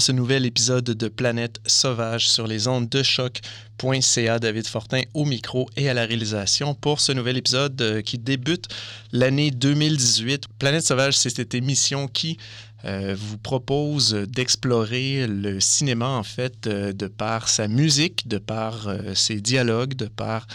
Ce 0.00 0.12
nouvel 0.12 0.46
épisode 0.46 0.84
de 0.84 1.08
Planète 1.08 1.58
Sauvage 1.66 2.28
sur 2.28 2.46
les 2.46 2.68
ondes 2.68 2.88
de 2.88 3.02
choc.ca. 3.02 4.38
David 4.38 4.66
Fortin 4.68 5.00
au 5.12 5.24
micro 5.24 5.68
et 5.76 5.88
à 5.88 5.94
la 5.94 6.04
réalisation 6.06 6.74
pour 6.74 7.00
ce 7.00 7.10
nouvel 7.10 7.36
épisode 7.36 7.80
euh, 7.82 8.00
qui 8.00 8.16
débute 8.16 8.66
l'année 9.10 9.50
2018. 9.50 10.46
Planète 10.60 10.84
Sauvage, 10.84 11.16
c'est 11.16 11.30
cette 11.30 11.54
émission 11.54 12.06
qui 12.06 12.38
euh, 12.84 13.16
vous 13.18 13.38
propose 13.38 14.12
d'explorer 14.12 15.26
le 15.26 15.58
cinéma 15.58 16.06
en 16.06 16.22
fait 16.22 16.68
euh, 16.68 16.92
de 16.92 17.08
par 17.08 17.48
sa 17.48 17.66
musique, 17.66 18.28
de 18.28 18.38
par 18.38 18.88
ses 19.14 19.40
dialogues, 19.40 19.94
de 19.94 20.06
par 20.06 20.46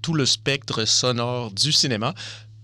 tout 0.00 0.14
le 0.14 0.26
spectre 0.26 0.84
sonore 0.84 1.50
du 1.50 1.72
cinéma 1.72 2.14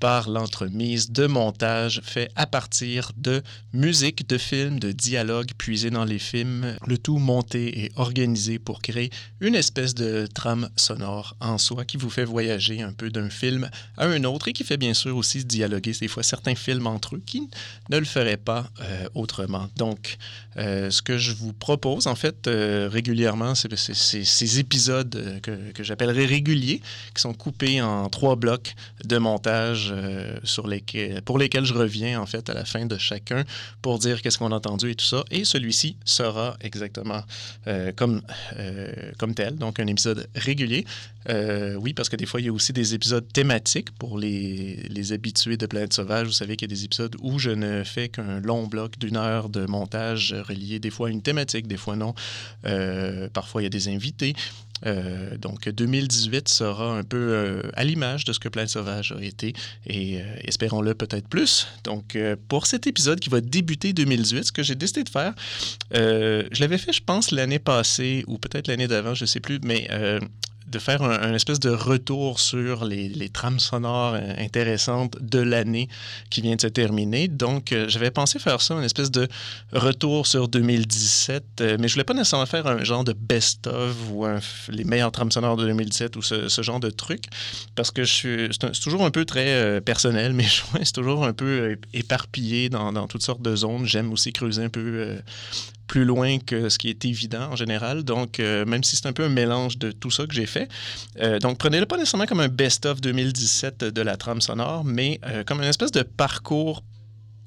par 0.01 0.29
l'entremise 0.29 1.11
de 1.11 1.27
montage 1.27 2.01
fait 2.05 2.31
à 2.37 2.47
partir 2.47 3.13
de 3.17 3.43
musique, 3.73 4.29
de 4.29 4.39
films, 4.39 4.79
de 4.79 4.93
dialogues 4.93 5.51
puisés 5.59 5.91
dans 5.91 6.05
les 6.05 6.19
films, 6.19 6.77
le 6.87 6.99
tout 6.99 7.19
monté 7.19 7.85
et 7.85 7.93
organisé 7.97 8.59
pour 8.59 8.81
créer 8.81 9.11
une 9.41 9.55
espèce 9.55 9.95
de 9.95 10.27
trame 10.33 10.69
sonore 10.77 11.37
en 11.41 11.59
soi 11.59 11.85
qui 11.85 11.97
vous 11.97 12.11
fait 12.11 12.25
voyager 12.25 12.83
un 12.83 12.93
peu 12.93 13.11
d'un 13.11 13.31
film 13.31 13.71
à 13.97 14.07
un 14.07 14.25
autre 14.25 14.49
et 14.49 14.53
qui 14.53 14.65
fait 14.65 14.77
bien 14.77 14.95
sûr 14.95 15.17
aussi 15.17 15.45
dialoguer 15.45 15.93
des 16.01 16.09
fois 16.09 16.23
certains 16.23 16.55
films 16.55 16.87
entre 16.87 17.17
eux 17.17 17.23
qui 17.25 17.49
ne 17.91 17.99
le 17.99 18.05
feraient 18.05 18.37
pas 18.37 18.71
euh, 18.81 19.09
autrement. 19.15 19.69
Donc, 19.77 20.17
euh, 20.57 20.91
ce 20.91 21.03
que 21.03 21.19
je 21.19 21.33
vous 21.33 21.53
propose 21.53 22.07
en 22.07 22.15
fait 22.15 22.47
euh, 22.47 22.89
régulièrement, 22.91 23.55
c'est 23.55 23.75
ces 23.77 24.59
épisodes 24.59 25.41
que, 25.43 25.73
que 25.73 25.83
j'appellerais 25.83 26.27
réguliers, 26.27 26.81
qui 27.15 27.21
sont 27.21 27.35
coupés 27.35 27.81
en 27.81 28.09
trois 28.09 28.37
blocs 28.37 28.75
de 29.05 29.19
montage 29.19 29.88
euh, 29.93 31.21
pour 31.25 31.39
lesquels 31.39 31.65
je 31.65 31.75
reviens 31.75 32.21
en 32.21 32.27
fait 32.27 32.49
à 32.51 32.55
la 32.55 32.65
fin 32.65 32.87
de 32.87 32.99
chacun 32.99 33.45
pour 33.83 33.99
dire 33.99 34.23
qu'est-ce 34.23 34.39
qu'on 34.39 34.53
a 34.53 34.57
entendu 34.57 34.91
et 34.91 34.95
tout 34.95 35.05
ça. 35.05 35.25
Et 35.31 35.45
celui-ci 35.45 35.97
sera 36.05 36.57
exactement 36.61 37.23
euh, 37.67 37.93
comme, 37.95 38.23
euh, 38.57 38.93
comme 39.19 39.35
tel, 39.35 39.57
donc 39.57 39.81
un 39.81 39.87
épisode 39.87 40.29
régulier. 40.35 40.85
oui, 41.77 41.93
parce 41.93 42.09
que 42.09 42.17
des 42.17 42.27
fois, 42.27 42.41
il 42.41 42.47
y 42.47 42.49
a 42.49 42.53
aussi 42.53 42.73
des 42.73 42.95
épisodes 42.95 43.27
thématiques 43.33 43.91
pour 43.93 44.19
les, 44.19 44.87
les 44.89 45.13
habitués 45.13 45.57
de 45.57 45.67
Planète 45.67 45.93
Sauvage. 45.93 46.27
Vous 46.27 46.33
savez 46.33 46.57
qu'il 46.57 46.71
y 46.71 46.73
a 46.73 46.75
des 46.75 46.85
épisodes 46.85 47.15
où 47.21 47.39
je 47.39 47.51
ne 47.51 47.85
fais 47.85 48.09
qu'un 48.09 48.41
long 48.41 48.67
bloc 48.67 48.99
d'une 48.99 49.17
heure 49.17 49.49
de 49.49 49.67
montage 49.67 50.35
relié 50.49 50.79
des 50.79 50.91
fois 50.91 51.09
à 51.09 51.11
une 51.11 51.23
thématique, 51.23 51.67
des 51.67 51.77
fois 51.77 51.97
non. 51.97 52.15
parfois, 53.33 53.61
il 53.61 53.65
y 53.65 53.67
a 53.67 53.71
des 53.71 53.89
invités. 53.89 54.35
Euh, 54.87 55.37
donc 55.37 55.69
2018 55.69 56.49
sera 56.49 56.97
un 56.99 57.03
peu 57.03 57.17
euh, 57.17 57.63
à 57.75 57.85
l'image 57.85 58.25
de 58.25 58.33
ce 58.33 58.39
que 58.39 58.49
Planète 58.49 58.71
Sauvage 58.71 59.13
a 59.13 59.23
été 59.23 59.55
et 59.87 60.21
euh, 60.21 60.25
espérons-le 60.45 60.95
peut-être 60.95 61.29
plus. 61.29 61.67
Donc 61.85 62.17
pour 62.49 62.67
cet 62.67 62.87
épisode 62.87 63.21
qui 63.21 63.31
va 63.31 63.41
débuter 63.41 63.93
2018, 63.93 64.45
ce 64.45 64.53
que 64.53 64.63
j'ai 64.63 64.75
décidé 64.75 65.05
de 65.05 65.09
faire, 65.09 65.35
je 65.93 66.61
l'avais 66.61 66.79
fait 66.79 66.93
je 66.93 67.03
pense 67.03 67.31
l'année 67.31 67.59
passée 67.59 68.25
ou 68.27 68.39
peut-être 68.39 68.69
l'année 68.69 68.89
d'avant, 68.89 69.15
je 69.15 69.25
ne 69.25 69.27
sais 69.27 69.41
plus, 69.41 69.61
mais 69.63 69.89
de 70.71 70.79
faire 70.79 71.03
un, 71.03 71.35
espèce 71.35 71.61
de 71.61 71.71
retour 71.71 72.41
sur 72.41 72.85
les, 72.85 73.09
les 73.09 73.29
trames 73.29 73.59
sonores 73.59 74.15
euh, 74.15 74.35
intéressantes 74.39 75.17
de 75.21 75.39
l'année 75.39 75.89
qui 76.31 76.41
vient 76.41 76.57
de 76.57 76.61
se 76.61 76.67
terminer. 76.67 77.29
Donc, 77.29 77.73
euh, 77.73 77.89
j'avais 77.89 78.11
pensé 78.11 78.39
faire 78.39 78.61
ça, 78.61 78.75
une 78.75 78.85
espèce 78.85 79.11
de 79.11 79.29
retour 79.73 80.27
sur 80.27 80.49
2017, 80.49 81.45
euh, 81.61 81.77
mais 81.81 81.89
je 81.89 81.95
voulais 81.95 82.05
pas 82.05 82.15
nécessairement 82.15 82.47
faire 82.47 82.67
un 82.67 82.85
genre 82.85 83.05
de 83.05 83.13
best-of 83.13 83.97
ou 84.11 84.27
les 84.69 84.85
meilleures 84.85 85.13
trames 85.13 85.33
sonores 85.33 85.57
de 85.57 85.65
2017 85.65 86.17
ou 86.17 86.23
ce, 86.23 86.63
genre 86.63 86.81
de 86.81 86.91
truc, 86.91 87.25
parce 87.75 87.91
que 87.91 88.05
c'est, 88.05 88.49
toujours 88.83 89.05
un 89.05 89.11
peu 89.11 89.25
très 89.25 89.81
personnel, 89.81 90.33
mais 90.35 90.47
c'est 90.83 90.93
toujours 90.93 91.25
un 91.25 91.33
peu 91.33 91.79
éparpillé 91.95 92.69
dans, 92.69 93.07
toutes 93.07 93.23
sortes 93.23 93.43
de 93.43 93.57
zones. 93.57 93.87
J'aime 93.87 94.13
aussi 94.13 94.33
creuser 94.33 94.65
un 94.65 94.69
peu 94.69 95.17
plus 95.89 96.05
loin 96.05 96.39
que 96.39 96.69
ce 96.69 96.79
qui 96.79 96.91
est 96.91 97.05
évident 97.05 97.51
en 97.51 97.57
général. 97.57 98.05
Donc, 98.05 98.39
euh, 98.39 98.65
même 98.65 98.85
si 98.85 98.95
c'est 98.95 99.07
un 99.07 99.13
peu 99.13 99.25
un 99.25 99.29
mélange 99.31 99.79
de 99.79 99.91
tout 99.91 100.13
ça 100.13 100.27
que 100.27 100.35
j'ai 100.35 100.47
fait. 100.47 100.69
Euh, 101.21 101.41
donc, 101.41 101.59
prenez-le 101.59 101.87
pas 101.87 101.97
nécessairement 101.97 102.27
comme 102.27 102.41
un 102.41 102.49
best-of 102.49 103.01
2017 103.01 103.83
de 103.83 104.03
la 104.03 104.17
trame 104.17 104.41
sonore, 104.41 104.85
mais 104.85 105.19
euh, 105.27 105.43
comme 105.43 105.59
une 105.59 105.69
espèce 105.69 105.91
de 105.91 106.03
parcours 106.03 106.85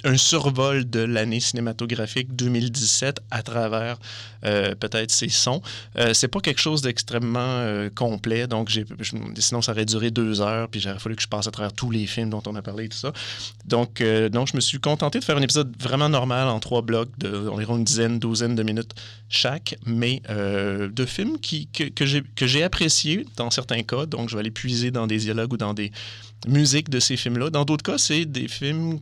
un 0.03 0.17
survol 0.17 0.89
de 0.89 0.99
l'année 0.99 1.39
cinématographique 1.39 2.35
2017 2.35 3.21
à 3.31 3.43
travers 3.43 3.97
euh, 4.45 4.73
peut-être 4.75 5.11
ces 5.11 5.29
sons. 5.29 5.61
Euh, 5.97 6.13
c'est 6.13 6.27
pas 6.27 6.39
quelque 6.39 6.59
chose 6.59 6.81
d'extrêmement 6.81 7.39
euh, 7.39 7.89
complet, 7.93 8.47
donc 8.47 8.71
sinon 9.37 9.61
ça 9.61 9.71
aurait 9.71 9.85
duré 9.85 10.11
deux 10.11 10.41
heures, 10.41 10.67
puis 10.67 10.79
j'aurais 10.79 10.99
fallu 10.99 11.15
que 11.15 11.21
je 11.21 11.27
passe 11.27 11.47
à 11.47 11.51
travers 11.51 11.73
tous 11.73 11.91
les 11.91 12.07
films 12.07 12.29
dont 12.29 12.43
on 12.47 12.55
a 12.55 12.61
parlé 12.61 12.85
et 12.85 12.89
tout 12.89 12.97
ça. 12.97 13.13
Donc, 13.65 14.03
donc 14.31 14.47
je 14.47 14.55
me 14.55 14.61
suis 14.61 14.79
contenté 14.79 15.19
de 15.19 15.23
faire 15.23 15.37
un 15.37 15.41
épisode 15.41 15.73
vraiment 15.79 16.09
normal 16.09 16.47
en 16.47 16.59
trois 16.59 16.81
blocs 16.81 17.11
d'environ 17.17 17.77
une 17.77 17.83
dizaine, 17.83 18.19
douzaine 18.19 18.55
de 18.55 18.63
minutes 18.63 18.93
chaque, 19.29 19.75
mais 19.85 20.21
de 20.29 21.05
films 21.05 21.39
qui, 21.39 21.67
que, 21.67 21.83
que 21.85 22.47
j'ai 22.47 22.63
appréciés 22.63 23.25
dans 23.37 23.51
certains 23.51 23.83
cas, 23.83 24.05
donc 24.05 24.29
je 24.29 24.35
vais 24.35 24.39
aller 24.39 24.51
puiser 24.51 24.91
dans 24.91 25.07
des 25.07 25.17
dialogues 25.17 25.53
ou 25.53 25.57
dans 25.57 25.73
des 25.73 25.91
musique 26.47 26.89
de 26.89 26.99
ces 26.99 27.17
films-là. 27.17 27.49
Dans 27.49 27.65
d'autres 27.65 27.83
cas, 27.83 27.97
c'est 27.97 28.25
des 28.25 28.47
films 28.47 28.99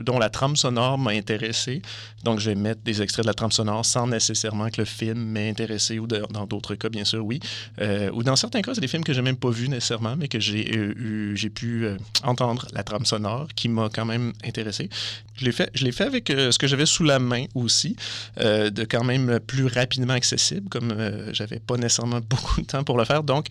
dont 0.00 0.18
la 0.18 0.28
trame 0.28 0.56
sonore 0.56 0.98
m'a 0.98 1.12
intéressé. 1.12 1.82
Donc, 2.24 2.40
je 2.40 2.50
vais 2.50 2.56
mettre 2.56 2.82
des 2.82 3.00
extraits 3.00 3.24
de 3.24 3.28
la 3.28 3.34
trame 3.34 3.52
sonore 3.52 3.86
sans 3.86 4.06
nécessairement 4.06 4.68
que 4.68 4.80
le 4.80 4.84
film 4.84 5.18
m'ait 5.18 5.48
intéressé, 5.48 5.98
ou 5.98 6.06
dans 6.06 6.46
d'autres 6.46 6.74
cas, 6.74 6.88
bien 6.88 7.04
sûr, 7.04 7.24
oui. 7.24 7.40
Euh, 7.80 8.10
ou 8.12 8.22
dans 8.22 8.36
certains 8.36 8.60
cas, 8.60 8.74
c'est 8.74 8.80
des 8.80 8.88
films 8.88 9.04
que 9.04 9.12
j'ai 9.12 9.22
même 9.22 9.36
pas 9.36 9.50
vus 9.50 9.68
nécessairement, 9.68 10.16
mais 10.16 10.28
que 10.28 10.40
j'ai 10.40 10.70
euh, 10.76 11.34
pu 11.54 11.86
euh, 11.86 11.96
entendre 12.22 12.66
la 12.72 12.82
trame 12.82 13.06
sonore 13.06 13.48
qui 13.54 13.68
m'a 13.68 13.88
quand 13.92 14.04
même 14.04 14.32
intéressé. 14.44 14.90
Je 15.36 15.44
l'ai 15.44 15.52
fait, 15.52 15.70
je 15.74 15.84
l'ai 15.84 15.92
fait 15.92 16.04
avec 16.04 16.28
ce 16.28 16.58
que 16.58 16.66
j'avais 16.66 16.86
sous 16.86 17.04
la 17.04 17.20
main 17.20 17.44
aussi, 17.54 17.94
de 18.38 18.84
quand 18.84 19.04
même 19.04 19.38
plus 19.38 19.66
rapidement 19.66 20.14
accessible, 20.14 20.68
comme 20.68 20.92
j'avais 21.32 21.60
pas 21.60 21.76
nécessairement 21.76 22.20
beaucoup 22.28 22.60
de 22.60 22.66
temps 22.66 22.82
pour 22.82 22.98
le 22.98 23.04
faire. 23.04 23.22
Donc, 23.22 23.46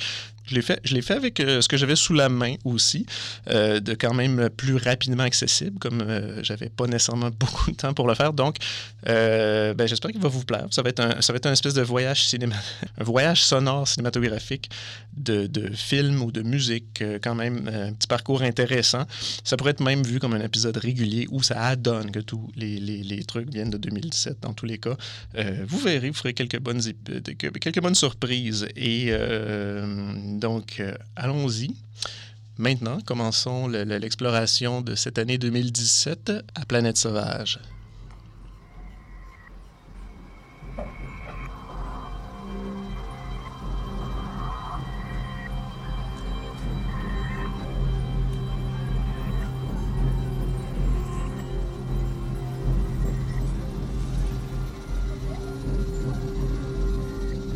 je 0.48 0.56
l'ai 0.56 0.62
fait, 0.62 0.80
je 0.84 0.94
l'ai 0.94 1.02
fait 1.02 1.14
avec 1.14 1.40
euh, 1.40 1.62
ce 1.62 1.68
que 1.68 1.78
j'avais 1.78 1.96
sous 1.96 2.14
la 2.14 2.30
main 2.30 2.56
aussi, 2.64 3.06
euh, 3.50 3.80
de 3.80 3.94
quand 3.94 4.14
même 4.14 4.50
plus 4.56 4.76
rapidement 4.76 5.24
accessible, 5.24 5.78
comme 5.80 6.02
euh, 6.02 6.42
j'avais 6.44 6.70
pas 6.70 6.88
nécessairement 6.88 7.30
beaucoup 7.40 7.72
de 7.72 7.76
temps 7.76 7.94
pour 7.94 8.08
le 8.08 8.16
faire. 8.16 8.34
Donc, 8.34 8.56
ben, 9.06 9.88
j'espère 9.88 10.12
qu'il 10.12 10.22
va 10.22 10.30
vous 10.30 10.44
plaire. 10.44 10.68
Ça 10.72 10.82
va 10.82 10.90
être 10.90 11.00
un, 11.00 11.22
ça 11.22 11.34
va 11.34 11.38
être 11.38 11.46
un 11.46 11.54
espèce 11.54 11.74
de 11.74 11.82
voyage 11.82 12.26
cinéma, 12.28 12.56
un 12.98 13.04
voyage 13.04 13.44
sonore 13.44 13.88
cinématographique 13.88 14.70
de, 15.16 15.48
de 15.48 15.74
film 15.74 16.22
ou 16.22 16.32
de 16.32 16.42
musique, 16.42 17.04
quand 17.22 17.36
même 17.36 17.68
un 17.68 17.94
petit 17.94 18.08
parcours 18.08 18.42
intéressant. 18.42 19.06
Ça 19.44 19.58
pourrait 19.58 19.72
être 19.72 19.84
même 19.84 20.04
vu 20.04 20.20
comme 20.20 20.34
un 20.34 20.42
épisode 20.42 20.78
régulier 20.78 21.28
où 21.32 21.44
ça 21.44 21.62
adonne 21.62 22.12
que 22.12 22.20
tous 22.20 22.50
les, 22.56 22.80
les, 22.80 23.04
les 23.04 23.24
trucs 23.24 23.52
viennent 23.52 23.70
de 23.70 23.78
2017 23.78 24.38
dans 24.42 24.54
tous 24.54 24.66
les 24.66 24.78
cas. 24.78 24.96
vous 25.68 25.80
verrez, 25.80 26.10
vous 26.10 26.16
ferez 26.16 26.34
quelques 26.34 26.60
bonnes, 26.60 26.82
quelques 27.38 27.82
bonnes 27.82 27.96
surprises 27.96 28.68
et 28.76 29.12
donc, 30.38 30.80
euh, 30.80 30.94
allons-y. 31.16 31.76
Maintenant, 32.58 33.00
commençons 33.06 33.68
l'exploration 33.68 34.82
de 34.82 34.96
cette 34.96 35.20
année 35.20 35.38
2017 35.38 36.32
à 36.56 36.66
Planète 36.66 36.98
Sauvage. 36.98 37.60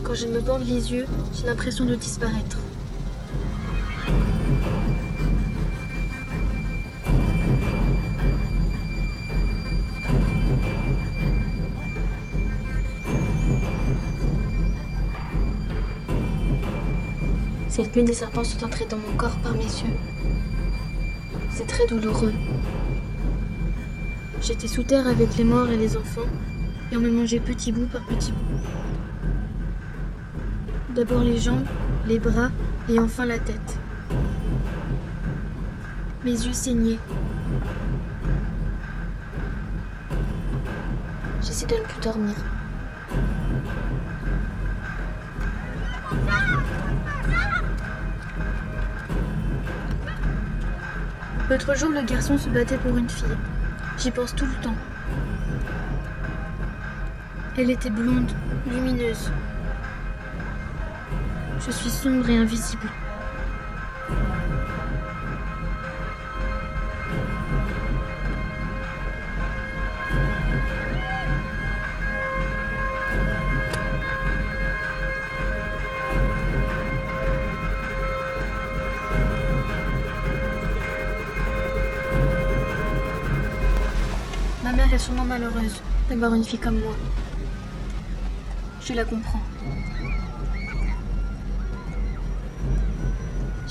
Quand 0.04 0.18
je 0.18 0.28
me 0.28 0.42
bande 0.42 0.68
les 0.68 0.92
yeux, 0.92 1.06
j'ai 1.34 1.48
l'impression 1.48 1.86
de 1.86 1.96
disparaître. 1.96 2.58
Cette 17.72 17.96
nuit, 17.96 18.04
des 18.04 18.12
serpents 18.12 18.44
sont 18.44 18.66
entrés 18.66 18.86
dans 18.86 18.98
mon 18.98 19.16
corps 19.16 19.38
par 19.38 19.54
mes 19.54 19.64
yeux. 19.64 19.96
C'est 21.52 21.66
très 21.66 21.88
douloureux. 21.88 22.34
J'étais 24.42 24.68
sous 24.68 24.84
terre 24.84 25.08
avec 25.08 25.38
les 25.38 25.46
morts 25.46 25.70
et 25.70 25.78
les 25.78 25.96
enfants, 25.96 26.28
et 26.92 26.98
on 26.98 27.00
me 27.00 27.10
mangeait 27.10 27.40
petit 27.40 27.72
bout 27.72 27.86
par 27.86 28.02
petit 28.08 28.34
bout. 28.34 28.60
D'abord 30.94 31.22
les 31.22 31.38
jambes, 31.38 31.66
les 32.08 32.20
bras 32.20 32.50
et 32.90 33.00
enfin 33.00 33.26
la 33.26 33.40
tête. 33.40 33.80
Mes 36.26 36.32
yeux 36.32 36.52
saignaient. 36.52 37.00
J'essaie 41.42 41.68
de 41.68 41.76
ne 41.76 41.84
plus 41.84 42.02
dormir. 42.02 42.36
L'autre 51.52 51.76
jour, 51.76 51.90
le 51.90 52.02
garçon 52.04 52.38
se 52.38 52.48
battait 52.48 52.78
pour 52.78 52.96
une 52.96 53.10
fille. 53.10 53.26
J'y 53.98 54.10
pense 54.10 54.34
tout 54.34 54.46
le 54.46 54.64
temps. 54.64 54.76
Elle 57.58 57.72
était 57.72 57.90
blonde, 57.90 58.32
lumineuse. 58.66 59.30
Je 61.60 61.72
suis 61.72 61.90
sombre 61.90 62.30
et 62.30 62.38
invisible. 62.38 62.88
Malheureuse 85.32 85.82
d'avoir 86.10 86.34
une 86.34 86.44
fille 86.44 86.60
comme 86.60 86.80
moi. 86.82 86.94
Je 88.86 88.92
la 88.94 89.06
comprends. 89.06 89.40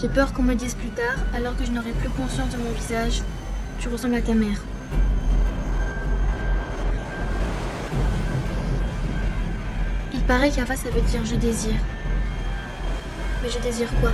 J'ai 0.00 0.08
peur 0.08 0.32
qu'on 0.32 0.42
me 0.42 0.54
dise 0.54 0.74
plus 0.74 0.88
tard, 0.88 1.18
alors 1.34 1.54
que 1.58 1.66
je 1.66 1.70
n'aurai 1.70 1.92
plus 1.92 2.08
conscience 2.08 2.48
de 2.48 2.56
mon 2.56 2.70
visage, 2.70 3.20
tu 3.78 3.88
ressembles 3.90 4.14
à 4.14 4.22
ta 4.22 4.32
mère. 4.32 4.58
Il 10.14 10.22
paraît 10.22 10.50
qu'Ava 10.50 10.76
ça 10.76 10.88
veut 10.88 11.02
dire 11.02 11.26
je 11.26 11.34
désire. 11.34 11.80
Mais 13.42 13.50
je 13.50 13.58
désire 13.58 13.90
quoi? 14.00 14.12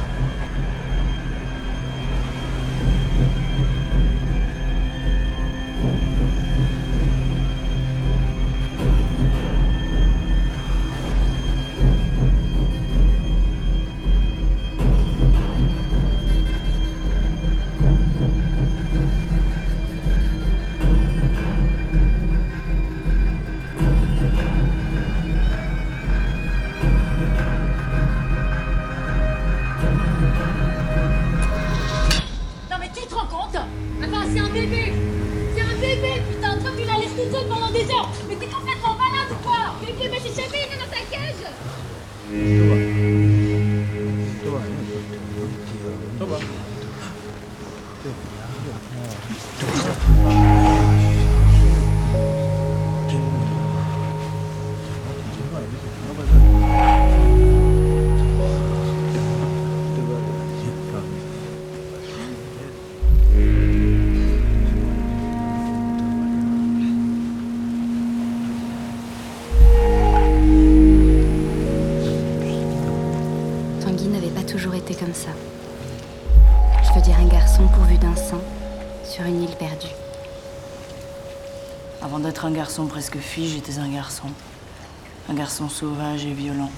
Un 82.46 82.52
garçon 82.52 82.86
presque 82.86 83.18
fille, 83.18 83.48
j'étais 83.48 83.78
un 83.78 83.88
garçon. 83.88 84.28
Un 85.28 85.34
garçon 85.34 85.68
sauvage 85.68 86.24
et 86.24 86.32
violent. 86.32 86.70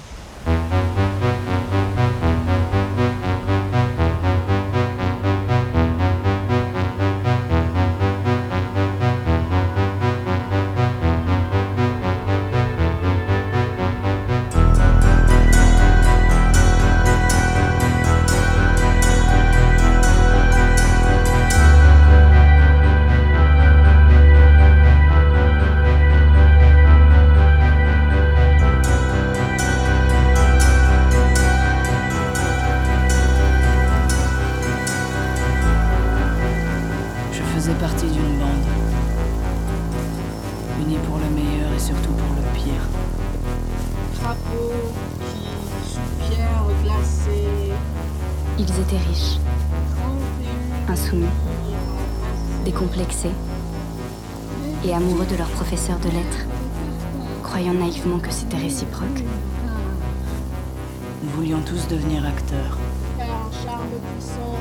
Un 62.29 63.51
charme 63.65 63.89
puissant 64.15 64.59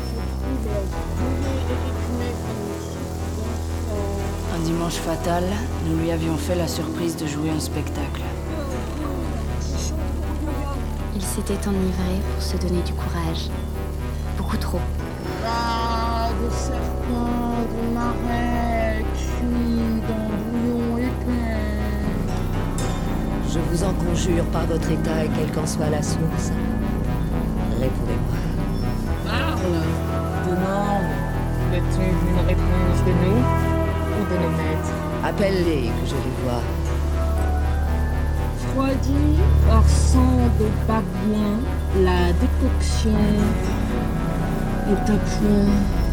dimanche 4.67 4.95
fatal, 4.95 5.43
nous 5.85 5.97
lui 5.97 6.11
avions 6.11 6.35
fait 6.35 6.55
la 6.55 6.67
surprise 6.67 7.15
de 7.15 7.25
jouer 7.25 7.49
un 7.49 7.59
spectacle. 7.59 8.21
Ils 11.15 11.21
s'étaient 11.21 11.67
enivrés 11.67 12.19
pour 12.33 12.43
se 12.43 12.57
donner 12.57 12.81
du 12.81 12.91
courage. 12.93 13.49
Beaucoup 14.37 14.57
trop. 14.57 14.79
Ah, 15.45 16.29
de 16.43 16.49
serpents, 16.53 17.63
de 17.71 17.93
marais, 17.93 19.05
cuits 19.15 20.01
dans 20.09 20.27
bouillon 20.35 20.97
épais. 20.97 21.67
Je 23.49 23.59
vous 23.59 23.83
en 23.85 23.93
conjure 23.93 24.45
par 24.47 24.65
votre 24.65 24.91
état 24.91 25.23
et 25.23 25.29
quelle 25.29 25.51
qu'en 25.53 25.65
soit 25.65 25.89
la 25.89 26.03
source. 26.03 26.51
Une 31.95 32.47
réponse 32.47 32.99
de 33.05 33.11
nous 33.11 33.41
ou 34.17 34.25
de 34.29 34.37
nos 34.43 34.51
maîtres? 34.57 34.93
Appelle-les 35.23 35.87
que 35.87 36.05
je 36.05 36.15
les 36.15 36.35
vois. 36.43 36.61
Froidi 38.73 39.39
hors 39.71 39.89
sang 39.89 40.49
de 40.59 40.67
babouin, 40.87 41.59
la 42.03 42.31
décoction 42.33 43.17
est 44.89 45.11
à 45.11 45.17
point. 45.17 46.06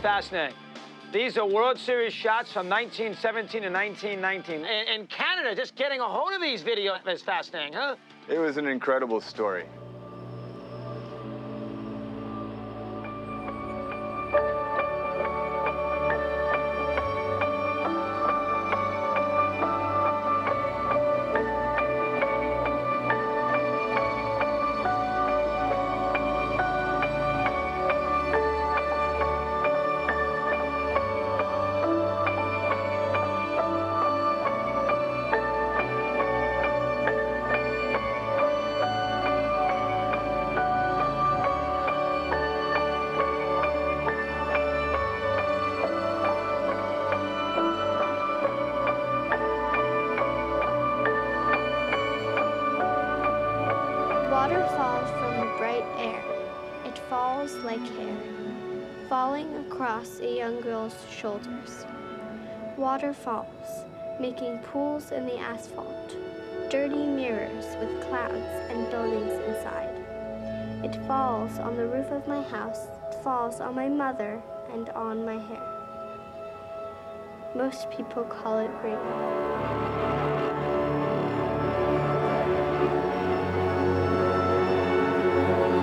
Fascinating. 0.00 0.56
These 1.12 1.36
are 1.36 1.46
World 1.46 1.78
Series 1.78 2.12
shots 2.12 2.52
from 2.52 2.68
1917 2.68 3.64
and 3.64 3.74
1919. 3.74 4.64
And, 4.64 4.88
and 4.88 5.08
Canada, 5.08 5.54
just 5.54 5.74
getting 5.74 6.00
a 6.00 6.04
hold 6.04 6.32
of 6.32 6.40
these 6.40 6.62
videos 6.62 7.06
is 7.06 7.22
fascinating, 7.22 7.74
huh? 7.74 7.96
It 8.28 8.38
was 8.38 8.56
an 8.56 8.66
incredible 8.66 9.20
story. 9.20 9.64
Across 59.80 60.20
a 60.20 60.36
young 60.36 60.60
girl's 60.60 60.94
shoulders. 61.10 61.86
Water 62.76 63.14
falls, 63.14 63.86
making 64.20 64.58
pools 64.58 65.10
in 65.10 65.24
the 65.24 65.38
asphalt, 65.38 66.16
dirty 66.68 67.06
mirrors 67.06 67.64
with 67.80 68.02
clouds 68.06 68.44
and 68.68 68.90
buildings 68.90 69.32
inside. 69.48 69.88
It 70.84 70.94
falls 71.06 71.58
on 71.58 71.78
the 71.78 71.86
roof 71.86 72.10
of 72.10 72.28
my 72.28 72.42
house, 72.42 72.88
it 73.08 73.24
falls 73.24 73.62
on 73.62 73.74
my 73.74 73.88
mother 73.88 74.42
and 74.70 74.90
on 74.90 75.24
my 75.24 75.38
hair. 75.38 75.66
Most 77.56 77.90
people 77.90 78.24
call 78.24 78.58
it 78.58 78.70
rain. 78.84 78.98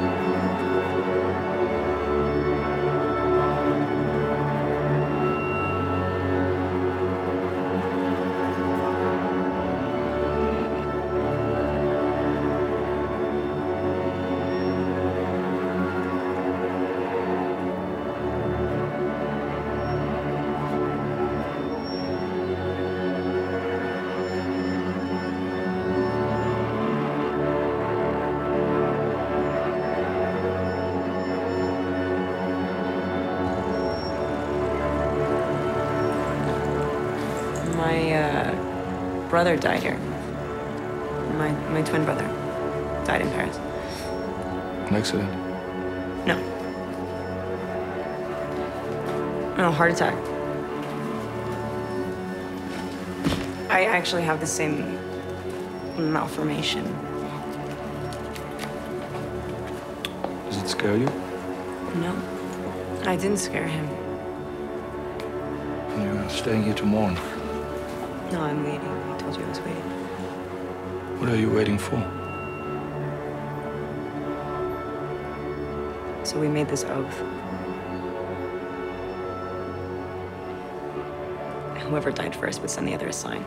My 0.03 0.16
brother 39.37 39.55
died 39.55 39.83
here. 39.83 39.97
My, 41.37 41.51
my 41.69 41.83
twin 41.83 42.03
brother 42.05 42.25
died 43.05 43.21
in 43.21 43.29
Paris. 43.29 43.55
An 44.87 44.95
accident? 44.95 45.29
No. 46.25 46.35
No, 49.55 49.69
heart 49.69 49.91
attack. 49.91 50.15
I 53.69 53.85
actually 53.85 54.23
have 54.23 54.39
the 54.39 54.47
same 54.47 54.97
malformation. 56.11 56.85
Does 60.49 60.63
it 60.63 60.67
scare 60.67 60.97
you? 60.97 61.11
No. 62.01 62.11
I 63.05 63.15
didn't 63.15 63.37
scare 63.37 63.67
him. 63.67 63.87
You're 66.01 66.27
staying 66.31 66.63
here 66.63 66.73
to 66.73 66.85
mourn. 66.85 67.13
No, 68.31 68.41
I'm 68.41 68.63
waiting. 68.63 69.16
Told 69.27 69.39
you 69.39 69.45
I 69.45 69.49
was 69.49 69.59
waiting. 69.59 69.83
What 71.19 71.29
are 71.29 71.35
you 71.35 71.49
waiting 71.51 71.77
for? 71.77 71.97
So 76.23 76.39
we 76.39 76.47
made 76.47 76.69
this 76.69 76.85
oath. 76.85 77.17
Whoever 81.89 82.09
died 82.09 82.37
first 82.37 82.61
would 82.61 82.69
send 82.69 82.87
the 82.87 82.93
other 82.93 83.07
a 83.07 83.11
sign. 83.11 83.43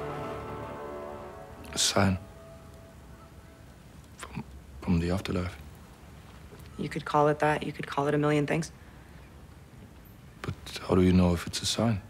A 1.72 1.78
sign? 1.78 2.18
From, 4.18 4.44
from 4.82 5.00
the 5.00 5.10
afterlife? 5.12 5.56
You 6.76 6.90
could 6.90 7.06
call 7.06 7.28
it 7.28 7.38
that. 7.38 7.62
You 7.62 7.72
could 7.72 7.87
call 7.87 8.06
it 8.06 8.14
a 8.14 8.18
million 8.18 8.46
things. 8.46 8.70
But 10.42 10.54
how 10.87 10.94
do 10.94 11.00
you 11.00 11.14
know 11.14 11.32
if 11.32 11.46
it's 11.46 11.62
a 11.62 11.66
sign? 11.66 12.02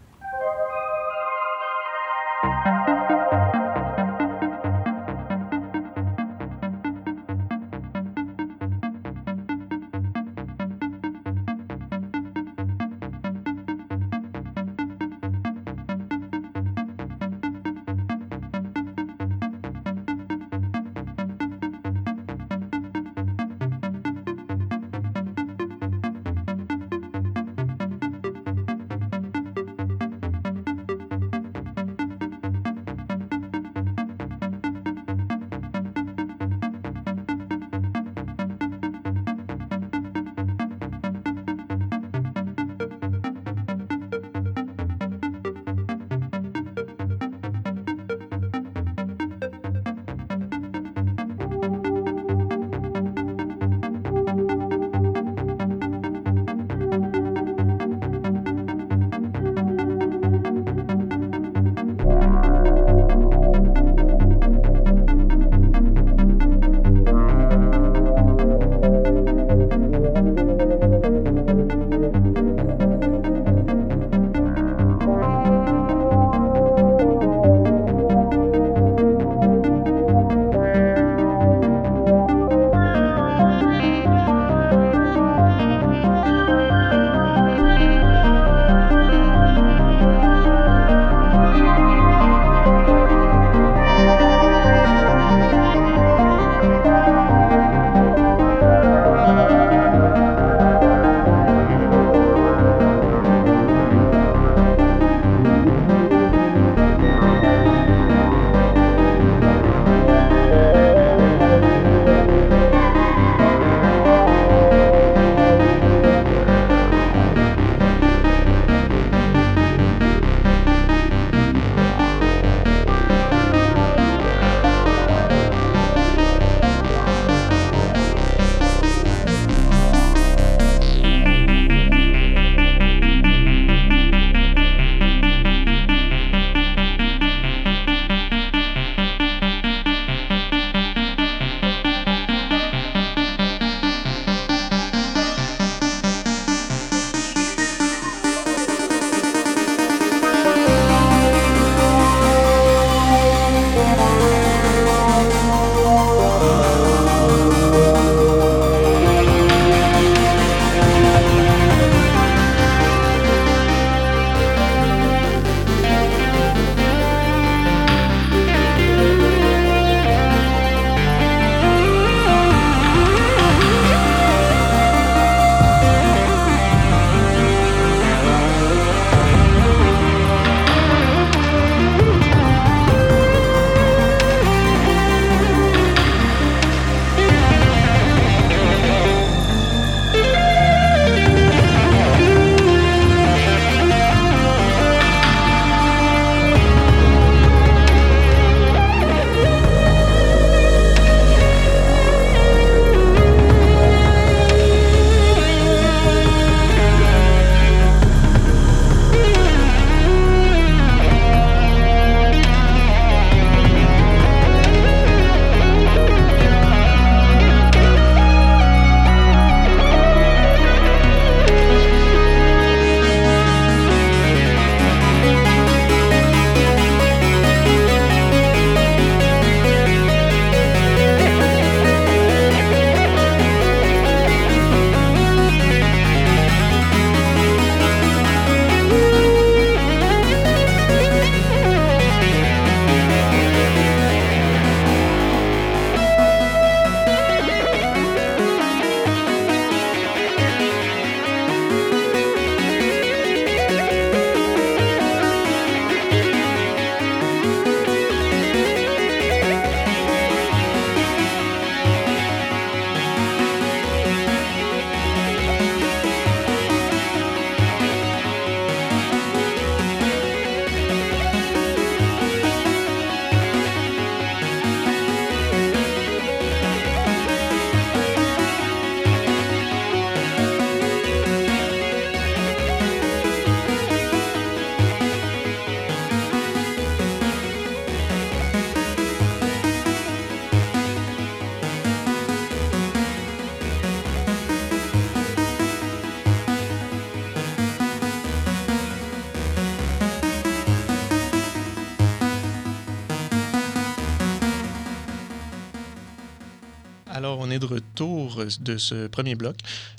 Est 308.01 308.61
de 308.61 308.77
ce 308.77 309.07
premier 309.07 309.35
bloc, 309.35 309.55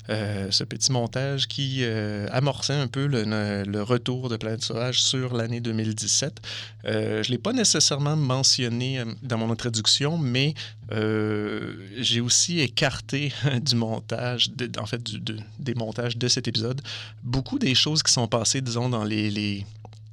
euh, 0.09 0.47
ce 0.51 0.63
petit 0.63 0.91
montage 0.91 1.47
qui 1.47 1.79
euh, 1.81 2.27
amorçait 2.31 2.73
un 2.73 2.87
peu 2.87 3.05
le, 3.07 3.81
retour 3.81 4.29
de 4.29 4.37
Planète 4.37 4.63
Sauvage 4.63 5.01
sur 5.01 5.33
l'année 5.33 5.59
2017. 5.59 6.41
Euh, 6.85 7.23
je 7.23 7.29
ne 7.29 7.33
l'ai 7.33 7.37
pas 7.37 7.53
nécessairement 7.53 8.15
mentionné 8.15 8.99
euh, 8.99 9.05
dans 9.21 9.37
mon 9.37 9.51
introduction, 9.51 10.17
mais 10.17 10.53
euh, 10.91 11.75
j'ai 11.97 12.21
aussi 12.21 12.59
écarté 12.59 13.33
du 13.61 13.75
montage, 13.75 14.51
en 14.77 14.85
fait, 14.85 15.03
de, 15.03 15.37
des 15.59 15.75
montages 15.75 16.17
de 16.17 16.27
cet 16.27 16.47
épisode, 16.47 16.81
beaucoup 17.23 17.59
des 17.59 17.75
choses 17.75 18.03
qui 18.03 18.11
sont 18.11 18.27
passées, 18.27 18.61
disons, 18.61 18.89
dans 18.89 19.03
les 19.03 19.65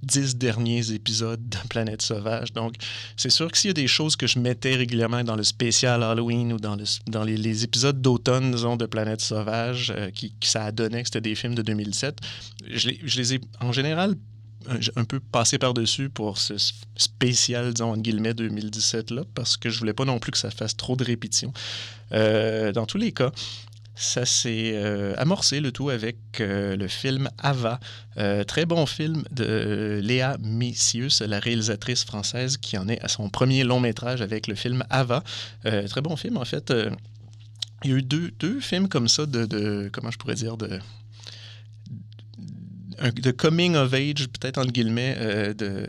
dix 0.03 0.37
derniers 0.37 0.93
épisodes 0.93 1.49
de 1.49 1.59
Planète 1.69 2.03
Sauvage. 2.03 2.53
Donc, 2.53 2.75
c'est 3.17 3.31
sûr 3.31 3.51
que 3.51 3.59
s'il 3.59 3.69
y 3.69 3.71
a 3.71 3.75
des 3.75 3.89
choses 3.89 4.17
que 4.17 4.27
je 4.27 4.39
mettais 4.39 4.75
régulièrement 4.75 5.25
dans 5.25 5.37
le 5.37 5.45
spécial 5.45 6.03
Halloween 6.03 6.53
ou 6.53 6.59
dans, 6.59 6.77
le, 6.77 6.85
dans 7.07 7.25
les, 7.25 7.65
épisodes 7.65 8.01
d'automne, 8.01 8.51
disons, 8.53 8.77
de 8.77 8.87
Planète 8.87 9.21
Sauvage, 9.21 9.93
euh, 9.95 10.11
qui, 10.11 10.35
qui, 10.41 10.49
ça 10.49 10.65
a 10.65 10.73
donné 10.73 11.03
que 11.03 11.09
c'était 11.09 11.21
des 11.21 11.35
films 11.35 11.55
de 11.55 11.63
2007, 11.63 12.19
je 12.71 12.89
les, 12.89 13.35
ai 13.35 13.41
en 13.61 13.73
général 13.73 14.17
un, 14.69 14.79
un 14.97 15.05
peu 15.05 15.21
passé 15.21 15.59
par-dessus 15.59 16.09
pour 16.09 16.39
ce 16.39 16.55
spécial, 16.97 17.73
disons, 17.73 17.93
entre 17.93 18.03
guillemets, 18.03 18.33
2017-là, 18.33 19.25
parce 19.35 19.57
que 19.57 19.71
je 19.71 19.79
voulais 19.79 19.93
pas 19.93 20.05
non 20.05 20.19
plus 20.19 20.33
que 20.33 20.39
ça 20.39 20.51
fasse 20.51 20.77
trop 20.77 20.97
de 20.97 21.05
répétitions. 21.05 21.53
Euh, 22.13 22.73
dans 22.73 22.87
tous 22.87 22.99
les 22.99 23.13
cas, 23.13 23.33
ça 24.01 24.25
s'est 24.25 24.73
euh, 24.75 25.15
amorcé 25.19 25.61
le 25.61 25.73
tout 25.73 25.91
avec 25.91 26.17
euh, 26.41 26.75
le 26.75 26.89
film 26.89 27.29
Ava, 27.39 27.79
euh, 28.17 28.45
très 28.45 28.65
bon 28.65 28.87
film 28.87 29.23
de 29.31 30.01
Léa 30.03 30.39
Messius, 30.41 31.21
la 31.21 31.39
réalisatrice 31.39 32.05
française 32.05 32.57
qui 32.57 32.79
en 32.79 32.89
est 32.89 33.01
à 33.03 33.09
son 33.09 33.29
premier 33.29 33.63
long 33.63 33.79
métrage 33.79 34.23
avec 34.23 34.47
le 34.47 34.55
film 34.55 34.85
Ava. 34.89 35.23
très 35.63 36.01
bon 36.01 36.17
film 36.17 36.39
en 36.39 36.45
fait. 36.47 36.73
il 37.85 37.91
y 37.91 37.93
a 37.93 37.97
eu 37.97 38.03
deux, 38.03 38.31
deux 38.39 38.59
films 38.61 38.89
comme 38.89 39.07
ça 39.07 39.27
de, 39.27 39.45
de 39.45 39.91
comment 39.93 40.11
je 40.11 40.17
pourrais 40.17 40.35
dire 40.35 40.57
de 40.57 40.81
de 43.01 43.31
coming 43.31 43.77
of 43.77 43.95
age, 43.95 44.29
peut-être 44.29 44.59
entre 44.59 44.73
guillemets, 44.73 45.17
euh, 45.19 45.85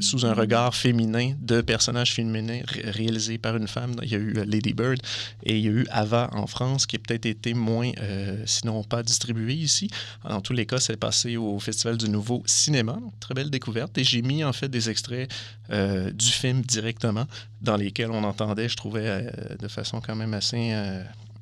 sous 0.00 0.24
un 0.24 0.32
regard 0.32 0.74
féminin, 0.74 1.34
de 1.40 1.60
personnages 1.60 2.14
féminins 2.14 2.60
ré 2.66 2.90
réalisés 2.90 3.38
par 3.38 3.56
une 3.56 3.68
femme. 3.68 3.94
Il 4.02 4.10
y 4.10 4.14
a 4.14 4.18
eu 4.18 4.32
Lady 4.46 4.72
Bird 4.72 4.98
et 5.42 5.56
il 5.56 5.64
y 5.64 5.68
a 5.68 5.70
eu 5.70 5.86
Ava 5.90 6.30
en 6.32 6.46
France, 6.46 6.86
qui 6.86 6.96
a 6.96 6.98
peut-être 6.98 7.26
été 7.26 7.54
moins, 7.54 7.90
euh, 8.00 8.42
sinon 8.46 8.82
pas 8.82 9.02
distribué 9.02 9.54
ici. 9.54 9.90
En 10.24 10.40
tous 10.40 10.52
les 10.52 10.66
cas, 10.66 10.78
c'est 10.78 10.96
passé 10.96 11.36
au 11.36 11.58
Festival 11.58 11.96
du 11.96 12.08
Nouveau 12.08 12.42
Cinéma. 12.46 12.98
Très 13.20 13.34
belle 13.34 13.50
découverte. 13.50 13.96
Et 13.98 14.04
j'ai 14.04 14.22
mis 14.22 14.42
en 14.44 14.52
fait 14.52 14.68
des 14.68 14.90
extraits 14.90 15.30
euh, 15.70 16.10
du 16.10 16.26
film 16.26 16.62
directement, 16.62 17.26
dans 17.60 17.76
lesquels 17.76 18.10
on 18.10 18.24
entendait, 18.24 18.68
je 18.68 18.76
trouvais, 18.76 19.06
euh, 19.06 19.56
de 19.58 19.68
façon 19.68 20.00
quand 20.00 20.16
même 20.16 20.34
assez 20.34 20.72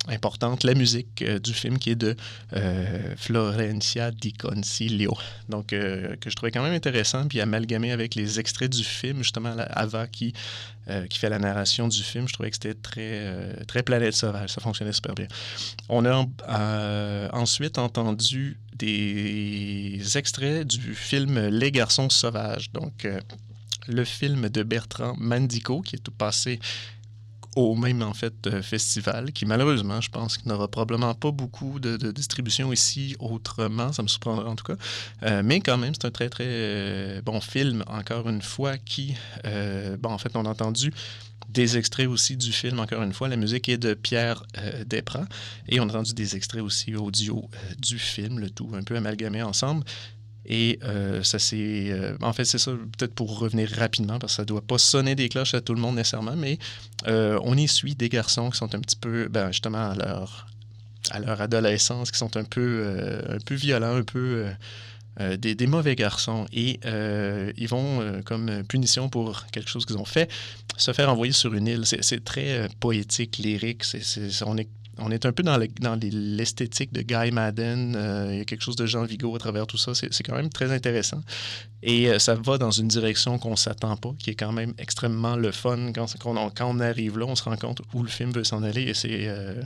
importante, 0.08 0.64
la 0.64 0.74
musique 0.74 1.22
euh, 1.22 1.38
du 1.38 1.52
film 1.52 1.78
qui 1.78 1.90
est 1.90 1.96
de 1.96 2.16
euh, 2.54 3.14
Florencia 3.16 4.10
Di 4.10 4.32
Concilio. 4.32 5.16
Donc, 5.48 5.72
euh, 5.72 6.16
que 6.16 6.30
je 6.30 6.36
trouvais 6.36 6.50
quand 6.50 6.62
même 6.62 6.74
intéressant, 6.74 7.26
puis 7.26 7.40
amalgamé 7.40 7.92
avec 7.92 8.14
les 8.14 8.40
extraits 8.40 8.70
du 8.70 8.84
film, 8.84 9.18
justement, 9.18 9.54
Ava 9.70 10.06
qui, 10.06 10.32
qui 11.10 11.18
fait 11.18 11.28
la 11.28 11.40
narration 11.40 11.88
du 11.88 12.00
film, 12.00 12.28
je 12.28 12.34
trouvais 12.34 12.50
que 12.50 12.56
c'était 12.56 12.74
très, 12.74 13.64
très 13.66 13.82
planète 13.82 14.14
sauvage. 14.14 14.50
Ça 14.50 14.60
fonctionnait 14.60 14.92
super 14.92 15.16
bien. 15.16 15.26
On 15.88 16.04
a 16.06 16.24
ensuite 17.32 17.78
entendu 17.78 18.56
des 18.74 19.98
extraits 20.14 20.64
du 20.64 20.94
film 20.94 21.48
Les 21.48 21.72
garçons 21.72 22.08
sauvages. 22.08 22.70
Donc, 22.72 23.04
le 23.88 24.04
film 24.04 24.48
de 24.48 24.62
Bertrand 24.62 25.14
Mandico, 25.18 25.80
qui 25.80 25.96
est 25.96 26.00
tout 26.00 26.12
passé 26.12 26.60
au 27.56 27.74
même 27.74 28.02
en 28.02 28.14
fait 28.14 28.46
euh, 28.46 28.62
festival, 28.62 29.32
qui 29.32 29.46
malheureusement, 29.46 30.00
je 30.00 30.10
pense 30.10 30.36
qu'il 30.38 30.48
n'aura 30.48 30.68
probablement 30.68 31.14
pas 31.14 31.32
beaucoup 31.32 31.80
de, 31.80 31.96
distribution 32.12 32.72
ici 32.72 33.16
autrement, 33.18 33.92
ça 33.92 34.02
me 34.02 34.08
surprendra 34.08 34.48
en 34.48 34.54
tout 34.54 34.64
cas. 34.64 34.76
Euh, 35.22 35.42
mais 35.44 35.60
quand 35.60 35.78
même, 35.78 35.94
c'est 35.94 36.06
un 36.06 36.10
très 36.10 36.28
très 36.28 36.44
euh, 36.46 37.22
bon 37.22 37.40
film, 37.40 37.82
encore 37.86 38.28
une 38.28 38.42
fois, 38.42 38.76
qui, 38.76 39.14
bon, 39.44 40.10
en 40.10 40.18
fait, 40.18 40.36
on 40.36 40.44
a 40.44 40.50
entendu 40.50 40.92
des 41.48 41.78
extraits 41.78 42.08
aussi 42.08 42.36
du 42.36 42.52
film, 42.52 42.80
encore 42.80 43.02
une 43.02 43.12
fois. 43.12 43.28
La 43.28 43.36
musique 43.36 43.68
est 43.68 43.78
de 43.78 43.94
Pierre 43.94 44.42
euh, 44.58 44.84
Desprats 44.84 45.26
et 45.68 45.80
on 45.80 45.84
a 45.84 45.86
entendu 45.86 46.12
des 46.14 46.36
extraits 46.36 46.62
aussi 46.62 46.94
audio 46.94 47.48
du 47.78 47.98
film, 47.98 48.38
le 48.38 48.50
tout 48.50 48.70
un 48.74 48.82
peu 48.82 48.96
amalgamé 48.96 49.42
ensemble. 49.42 49.84
Et 50.48 50.78
euh, 50.84 51.22
ça 51.22 51.38
c'est... 51.38 51.90
Euh, 51.90 52.16
en 52.20 52.32
fait, 52.32 52.44
c'est 52.44 52.58
ça, 52.58 52.72
peut-être 52.72 53.14
pour 53.14 53.38
revenir 53.38 53.68
rapidement, 53.70 54.18
parce 54.18 54.32
que 54.32 54.36
ça 54.36 54.42
ne 54.42 54.46
doit 54.46 54.62
pas 54.62 54.78
sonner 54.78 55.14
des 55.14 55.28
cloches 55.28 55.54
à 55.54 55.60
tout 55.60 55.74
le 55.74 55.80
monde 55.80 55.96
nécessairement, 55.96 56.36
mais 56.36 56.58
euh, 57.08 57.38
on 57.42 57.56
y 57.56 57.68
suit 57.68 57.94
des 57.94 58.08
garçons 58.08 58.50
qui 58.50 58.58
sont 58.58 58.74
un 58.74 58.80
petit 58.80 58.96
peu, 58.96 59.28
ben, 59.28 59.48
justement, 59.48 59.90
à 59.90 59.94
leur, 59.94 60.46
à 61.10 61.18
leur 61.18 61.40
adolescence, 61.40 62.10
qui 62.10 62.18
sont 62.18 62.36
un 62.36 62.44
peu, 62.44 63.22
un 63.28 63.38
peu 63.44 63.54
violents, 63.54 63.96
un 63.96 64.04
peu... 64.04 64.46
Des, 65.38 65.54
des, 65.54 65.66
mauvais 65.66 65.96
garçons 65.96 66.44
et 66.52 66.78
ils 67.56 67.68
vont, 67.68 68.20
comme 68.26 68.64
punition 68.64 69.08
pour 69.08 69.46
quelque 69.46 69.70
chose 69.70 69.86
qu'ils 69.86 69.96
ont 69.96 70.04
fait, 70.04 70.30
se 70.76 70.92
faire 70.92 71.10
envoyer 71.10 71.32
sur 71.32 71.54
une 71.54 71.66
île. 71.66 71.84
C'est 71.86 72.22
très 72.22 72.68
poétique, 72.80 73.38
lyrique. 73.38 73.82
C 73.84 73.96
est, 73.98 74.42
on 74.42 74.58
est 74.58 74.68
on 74.98 75.10
est 75.10 75.26
un 75.26 75.32
peu 75.32 75.42
dans 75.42 75.58
l'esthétique 76.00 76.92
de 76.92 77.02
Guy 77.02 77.30
Madden. 77.30 77.94
Euh, 77.96 78.28
il 78.32 78.38
y 78.38 78.40
a 78.40 78.44
quelque 78.44 78.62
chose 78.62 78.76
de 78.76 78.86
Jean 78.86 79.04
Vigo 79.04 79.34
à 79.34 79.38
travers 79.38 79.66
tout 79.66 79.76
ça. 79.76 79.94
C'est 79.94 80.22
quand 80.22 80.34
même 80.34 80.48
très 80.48 80.72
intéressant. 80.72 81.20
Et 81.82 82.08
euh, 82.08 82.18
ça 82.18 82.34
va 82.34 82.58
dans 82.58 82.70
une 82.70 82.88
direction 82.88 83.38
qu'on 83.38 83.52
ne 83.52 83.56
s'attend 83.56 83.96
pas, 83.96 84.14
qui 84.18 84.30
est 84.30 84.34
quand 84.34 84.52
même 84.52 84.72
extrêmement 84.78 85.36
le 85.36 85.52
fun. 85.52 85.92
Quand, 85.92 86.06
on, 86.24 86.80
arrive 86.80 87.18
là, 87.18 87.26
on 87.26 87.36
se 87.36 87.42
rend 87.42 87.56
compte 87.56 87.82
où 87.92 88.02
le 88.02 88.08
film 88.08 88.32
veut 88.32 88.44
s'en 88.44 88.62
aller. 88.62 88.82
Et 88.82 88.94
c'est. 88.94 89.28
Euh, 89.28 89.62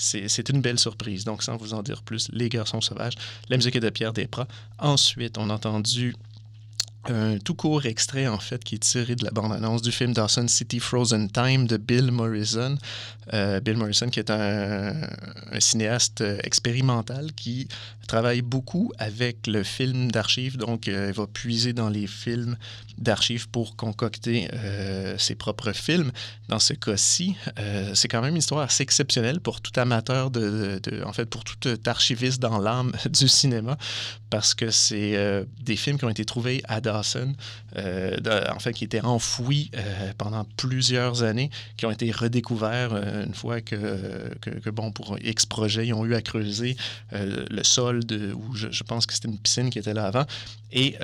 c'est 0.00 0.48
une 0.48 0.60
belle 0.60 0.78
surprise. 0.78 1.24
Donc, 1.24 1.42
sans 1.42 1.56
vous 1.56 1.74
en 1.74 1.82
dire 1.82 2.02
plus, 2.02 2.28
Les 2.32 2.48
Garçons 2.48 2.80
Sauvages, 2.80 3.14
la 3.48 3.56
musique 3.56 3.74
est 3.74 3.80
de 3.80 3.90
Pierre 3.90 4.12
Desprats. 4.12 4.46
Ensuite, 4.78 5.36
on 5.38 5.50
a 5.50 5.54
entendu 5.54 6.14
un 7.10 7.38
tout 7.38 7.54
court 7.54 7.86
extrait, 7.86 8.26
en 8.26 8.38
fait, 8.38 8.62
qui 8.62 8.76
est 8.76 8.78
tiré 8.78 9.14
de 9.14 9.24
la 9.24 9.30
bande-annonce 9.30 9.82
du 9.82 9.92
film 9.92 10.12
Dawson 10.12 10.48
City 10.48 10.80
Frozen 10.80 11.30
Time 11.30 11.66
de 11.66 11.76
Bill 11.76 12.10
Morrison. 12.10 12.76
Euh, 13.34 13.60
Bill 13.60 13.76
Morrison, 13.76 14.08
qui 14.08 14.20
est 14.20 14.30
un, 14.30 14.94
cinéaste 15.58 16.22
expérimental 16.42 17.32
qui 17.34 17.68
travaille 18.08 18.42
beaucoup 18.42 18.92
avec 18.98 19.46
le 19.46 19.62
film 19.62 20.10
d'archives. 20.10 20.56
Donc, 20.56 20.88
euh, 20.88 21.06
il 21.08 21.14
va 21.14 21.26
puiser 21.28 21.72
dans 21.72 21.88
les 21.88 22.08
films 22.08 22.56
d'archives 22.96 23.48
pour 23.48 23.76
concocter 23.76 24.48
euh, 24.52 25.16
ses 25.18 25.36
propres 25.36 25.72
films. 25.72 26.10
Dans 26.48 26.58
ce 26.58 26.74
cas-ci, 26.74 27.36
euh, 27.58 27.94
c'est 27.94 28.08
quand 28.08 28.20
même 28.20 28.32
une 28.32 28.38
histoire 28.38 28.62
assez 28.62 28.82
exceptionnelle 28.82 29.40
pour 29.40 29.60
tout 29.60 29.78
amateur 29.78 30.30
de, 30.30 30.80
en 31.04 31.12
fait, 31.12 31.26
pour 31.26 31.44
tout 31.44 31.58
archiviste 31.86 32.40
dans 32.40 32.58
l'âme 32.58 32.92
du 33.10 33.28
cinéma, 33.28 33.76
parce 34.30 34.54
que 34.54 34.70
c'est 34.70 35.16
euh, 35.16 35.44
des 35.60 35.76
films 35.76 35.98
qui 35.98 36.04
ont 36.04 36.10
été 36.10 36.24
trouvés 36.24 36.62
à 36.68 36.80
Dawson, 36.80 37.34
euh, 37.76 38.16
en 38.54 38.58
fait, 38.58 38.72
qui 38.72 38.84
étaient 38.84 39.04
enfouis 39.04 39.70
euh, 39.76 40.12
pendant 40.18 40.44
plusieurs 40.56 41.22
années, 41.22 41.50
qui 41.76 41.86
ont 41.86 41.90
été 41.90 42.10
redécouverts 42.10 42.94
une 43.24 43.34
fois 43.34 43.60
que, 43.60 44.34
que, 44.40 44.70
bon, 44.70 44.92
pour 44.92 45.18
X 45.20 45.46
projets, 45.46 45.86
ils 45.86 45.94
ont 45.94 46.04
eu 46.04 46.14
à 46.14 46.22
creuser 46.22 46.76
le 47.12 47.62
sol 47.62 48.04
de, 48.04 48.32
où 48.32 48.54
je, 48.54 48.82
pense 48.82 49.06
que 49.06 49.14
c'était 49.14 49.28
une 49.28 49.38
piscine 49.38 49.70
qui 49.70 49.78
était 49.78 49.94
là 49.94 50.06
avant, 50.06 50.24
et 50.72 50.96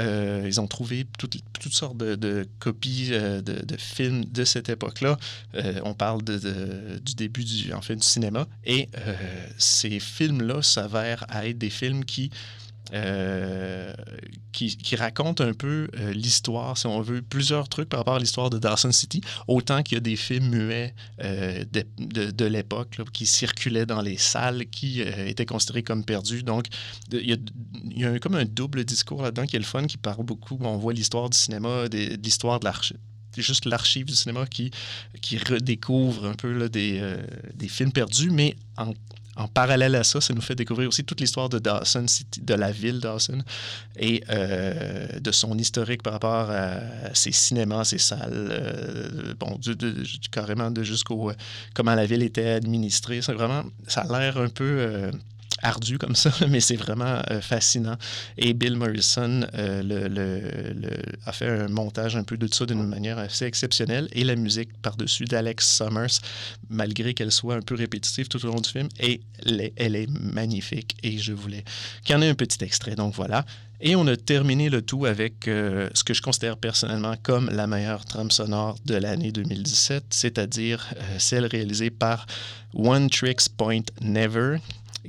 ils 0.44 0.60
ont 0.60 0.66
trouvé 0.66 1.06
toutes, 1.18 1.36
toutes 1.60 1.72
sortes 1.72 1.96
de, 1.96 2.46
copies 2.58 3.10
de, 3.10 3.40
de, 3.40 3.76
films 3.76 4.24
de 4.26 4.44
cette 4.44 4.68
époque-là. 4.68 5.16
on 5.84 5.94
parle 5.94 6.22
de, 6.22 6.98
du 6.98 7.14
début 7.14 7.44
du, 7.44 7.72
en 7.72 7.80
fait, 7.80 7.96
du 7.96 8.06
cinéma, 8.06 8.46
et 8.64 8.88
ces 9.58 10.00
films-là 10.00 10.62
s'avèrent 10.62 11.24
à 11.28 11.46
être 11.46 11.58
des 11.58 11.70
films 11.70 12.04
qui 12.04 12.30
euh, 12.92 13.94
qui, 14.52 14.94
raconte 14.94 15.40
un 15.40 15.52
peu 15.52 15.88
euh, 15.98 16.12
l'histoire, 16.12 16.76
si 16.76 16.86
on 16.86 17.00
veut, 17.00 17.22
plusieurs 17.22 17.68
trucs 17.68 17.88
par 17.88 18.00
rapport 18.00 18.16
à 18.16 18.18
l'histoire 18.18 18.50
de 18.50 18.58
Dawson 18.58 18.92
City, 18.92 19.20
autant 19.48 19.82
qu'il 19.82 19.96
y 19.96 19.98
a 19.98 20.00
des 20.00 20.16
films 20.16 20.50
muets 20.50 20.94
euh, 21.22 21.64
de, 21.72 22.30
de, 22.30 22.44
l'époque 22.44 23.00
qui 23.12 23.26
circulaient 23.26 23.86
dans 23.86 24.02
les 24.02 24.18
salles, 24.18 24.66
qui 24.66 25.00
étaient 25.00 25.46
considérés 25.46 25.82
comme 25.82 26.04
perdus. 26.04 26.42
Donc, 26.42 26.66
il 27.10 27.38
y 27.96 28.04
a, 28.04 28.18
comme 28.18 28.34
un 28.34 28.44
double 28.44 28.84
discours 28.84 29.22
là-dedans 29.22 29.46
qui 29.46 29.56
est 29.56 29.60
le 29.60 29.64
fun, 29.64 29.86
qui 29.86 29.96
parle 29.96 30.24
beaucoup. 30.24 30.58
On 30.60 30.76
voit 30.76 30.92
l'histoire 30.92 31.30
du 31.30 31.38
cinéma, 31.38 31.88
de, 31.88 32.16
l'histoire 32.22 32.60
de 32.60 32.66
l'archive 32.66 32.98
juste 33.36 33.64
l'archive 33.64 34.04
du 34.04 34.14
cinéma 34.14 34.46
qui, 34.46 34.70
qui 35.20 35.38
redécouvre 35.38 36.26
un 36.26 36.34
peu 36.34 36.68
des, 36.68 37.16
des 37.52 37.66
films 37.66 37.90
perdus, 37.90 38.30
mais 38.30 38.54
en, 38.76 38.92
en 39.36 39.48
parallèle 39.48 39.94
à 39.96 40.04
ça, 40.04 40.20
ça 40.20 40.32
nous 40.32 40.40
fait 40.40 40.54
découvrir 40.54 40.88
aussi 40.88 41.04
toute 41.04 41.20
l'histoire 41.20 41.48
de 41.48 41.58
Dawson 41.58 42.06
de 42.40 42.54
la 42.54 42.70
ville 42.70 43.00
Dawson 43.00 43.42
et 43.96 44.22
euh, 44.30 45.18
de 45.18 45.32
son 45.32 45.58
historique 45.58 46.02
par 46.02 46.12
rapport 46.12 46.50
à 46.50 46.78
ses 47.14 47.32
cinémas, 47.32 47.84
ses 47.84 47.98
salles, 47.98 48.48
euh, 48.50 49.34
bon, 49.38 49.58
du, 49.60 49.76
carrément 50.30 50.70
de 50.70 50.82
jusqu'au 50.82 51.30
euh, 51.30 51.34
comment 51.74 51.94
la 51.94 52.06
ville 52.06 52.22
était 52.22 52.50
administrée. 52.50 53.22
C'est 53.22 53.32
vraiment, 53.32 53.64
ça 53.88 54.02
a 54.02 54.18
l'air 54.18 54.38
un 54.38 54.48
peu 54.48 55.10
ardu 55.64 55.98
comme 55.98 56.14
ça, 56.14 56.30
mais 56.48 56.60
c'est 56.60 56.76
vraiment 56.76 57.22
euh, 57.30 57.40
fascinant. 57.40 57.96
Et 58.36 58.52
Bill 58.52 58.76
Morrison 58.76 59.40
euh, 59.54 60.90
a 61.26 61.32
fait 61.32 61.48
un 61.48 61.68
montage 61.68 62.16
un 62.16 62.22
peu 62.22 62.36
de 62.36 62.52
ça 62.52 62.66
d'une 62.66 62.86
manière 62.86 63.18
assez 63.18 63.46
exceptionnelle. 63.46 64.08
Et 64.12 64.22
la 64.22 64.36
musique 64.36 64.70
par-dessus 64.82 65.24
d'Alex 65.24 65.66
Summers, 65.66 66.20
malgré 66.68 67.14
qu'elle 67.14 67.32
soit 67.32 67.56
un 67.56 67.62
peu 67.62 67.74
répétitive 67.74 68.28
tout 68.28 68.44
au 68.44 68.48
long 68.48 68.60
du 68.60 68.68
film, 68.68 68.88
et 69.00 69.22
elle 69.76 69.96
est, 69.96 70.10
magnifique. 70.10 70.96
Et 71.02 71.18
je 71.18 71.32
voulais 71.32 71.64
qu'il 72.04 72.14
y 72.14 72.18
en 72.18 72.22
ait 72.22 72.28
un 72.28 72.34
petit 72.34 72.62
extrait. 72.62 72.94
Donc 72.94 73.14
voilà. 73.14 73.44
Et 73.80 73.96
on 73.96 74.06
a 74.06 74.16
terminé 74.16 74.68
le 74.70 74.82
tout 74.82 75.04
avec 75.06 75.48
euh, 75.48 75.88
ce 75.94 76.04
que 76.04 76.14
je 76.14 76.22
considère 76.22 76.56
personnellement 76.56 77.16
comme 77.22 77.50
la 77.50 77.66
meilleure 77.66 78.04
trame 78.04 78.30
sonore 78.30 78.76
de 78.84 78.94
l'année 78.94 79.32
2017, 79.32 80.04
c'est-à-dire 80.10 80.94
celle 81.18 81.46
réalisée 81.46 81.90
par 81.90 82.26
One 82.74 83.10
Tricks 83.10 83.48
Point 83.56 83.82
Never, 84.00 84.58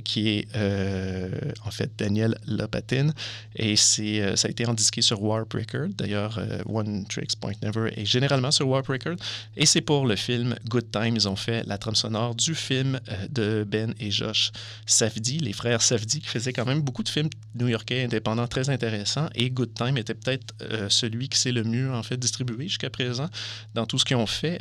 qui 0.04 0.28
est 0.28 0.48
euh, 0.56 1.30
en 1.64 1.70
fait 1.70 1.90
Daniel 1.98 2.36
Lopatin. 2.46 3.10
Et 3.54 3.76
c'est, 3.76 4.20
euh, 4.20 4.36
ça 4.36 4.48
a 4.48 4.50
été 4.50 4.66
endisqué 4.66 5.02
sur 5.02 5.22
Warp 5.22 5.52
Record. 5.52 5.88
D'ailleurs, 5.96 6.38
euh, 6.38 6.62
One 6.66 7.06
Tricks 7.06 7.36
Point 7.40 7.52
Never 7.62 7.90
est 7.96 8.04
généralement 8.04 8.50
sur 8.50 8.68
Warp 8.68 8.86
Record. 8.88 9.16
Et 9.56 9.66
c'est 9.66 9.80
pour 9.80 10.06
le 10.06 10.16
film 10.16 10.56
Good 10.68 10.90
Time. 10.90 11.16
Ils 11.16 11.28
ont 11.28 11.36
fait 11.36 11.64
la 11.66 11.78
trame 11.78 11.94
sonore 11.94 12.34
du 12.34 12.54
film 12.54 13.00
de 13.30 13.64
Ben 13.68 13.94
et 14.00 14.10
Josh 14.10 14.52
Safdie, 14.86 15.38
les 15.38 15.52
frères 15.52 15.82
Safdie, 15.82 16.20
qui 16.20 16.28
faisaient 16.28 16.52
quand 16.52 16.66
même 16.66 16.80
beaucoup 16.80 17.02
de 17.02 17.08
films 17.08 17.30
new-yorkais 17.54 18.04
indépendants 18.04 18.46
très 18.46 18.68
intéressants. 18.70 19.28
Et 19.34 19.50
Good 19.50 19.74
Time 19.74 19.96
était 19.96 20.14
peut-être 20.14 20.54
celui 20.88 21.28
qui 21.28 21.38
s'est 21.38 21.52
le 21.52 21.64
mieux 21.64 21.92
en 21.92 22.02
fait 22.02 22.16
distribué 22.16 22.68
jusqu'à 22.68 22.90
présent 22.90 23.28
dans 23.74 23.86
tout 23.86 23.98
ce 23.98 24.04
qu'ils 24.04 24.16
ont 24.16 24.26
fait, 24.26 24.60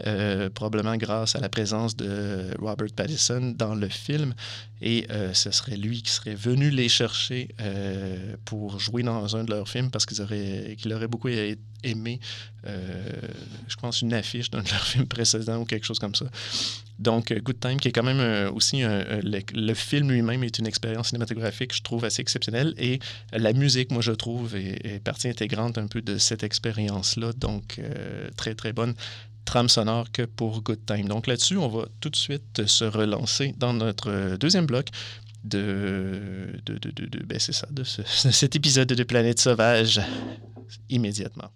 probablement 0.53 0.95
grâce 0.97 1.35
à 1.35 1.39
la 1.39 1.49
présence 1.49 1.95
de 1.95 2.51
Robert 2.59 2.87
Pattinson 2.95 3.53
dans 3.57 3.75
le 3.75 3.89
film. 3.89 4.33
Et 4.81 5.07
euh, 5.09 5.33
ce 5.33 5.51
serait 5.51 5.77
lui 5.77 6.01
qui 6.01 6.11
serait 6.11 6.35
venu 6.35 6.69
les 6.69 6.89
chercher 6.89 7.49
euh, 7.61 8.35
pour 8.43 8.79
jouer 8.79 9.03
dans 9.03 9.35
un 9.35 9.43
de 9.43 9.51
leurs 9.51 9.69
films 9.69 9.89
parce 9.89 10.05
qu'ils 10.05 10.21
auraient, 10.21 10.75
qu'il 10.77 10.93
aurait 10.93 11.07
beaucoup 11.07 11.29
aimé, 11.83 12.19
euh, 12.67 13.09
je 13.67 13.75
pense, 13.77 14.01
une 14.01 14.13
affiche 14.13 14.51
d'un 14.51 14.63
de 14.63 14.69
leurs 14.69 14.83
films 14.85 15.07
précédents 15.07 15.61
ou 15.61 15.65
quelque 15.65 15.85
chose 15.85 15.99
comme 15.99 16.15
ça. 16.15 16.25
Donc, 16.99 17.33
Good 17.33 17.59
Time, 17.59 17.77
qui 17.77 17.89
est 17.89 17.91
quand 17.91 18.03
même 18.03 18.53
aussi 18.53 18.81
le, 18.83 19.73
film 19.73 20.11
lui-même 20.11 20.43
est 20.43 20.59
une 20.59 20.67
expérience 20.67 21.09
cinématographique, 21.09 21.73
je 21.73 21.81
trouve, 21.81 22.05
assez 22.05 22.21
exceptionnelle. 22.21 22.73
Et 22.77 22.99
la 23.33 23.51
musique, 23.51 23.91
moi, 23.91 24.01
je 24.01 24.13
trouve, 24.13 24.55
est, 24.55 25.03
partie 25.03 25.27
intégrante 25.27 25.77
un 25.77 25.87
peu 25.87 26.01
de 26.01 26.17
cette 26.17 26.43
expérience-là. 26.43 27.33
Donc, 27.33 27.81
très, 28.37 28.55
très 28.55 28.71
bonne 28.71 28.95
trame 29.45 29.69
sonore 29.69 30.11
que 30.11 30.23
pour 30.23 30.61
Good 30.61 30.85
Time. 30.85 31.07
Donc 31.07 31.27
là-dessus, 31.27 31.57
on 31.57 31.67
va 31.69 31.87
tout 32.01 32.09
de 32.09 32.15
suite 32.15 32.65
se 32.65 32.83
relancer 32.83 33.53
dans 33.57 33.73
notre 33.73 34.09
euh, 34.09 34.37
deuxième 34.37 34.65
bloc 34.65 34.87
de, 35.43 36.49
de, 36.65 36.77
de, 36.79 36.91
de- 37.05 37.23
ben 37.23 37.39
c'est 37.39 37.53
ça, 37.53 37.67
de 37.71 37.83
cet 37.83 38.55
épisode 38.55 38.87
de 38.87 39.03
Planète 39.03 39.39
Sauvage 39.39 40.01
immédiatement. 40.89 41.51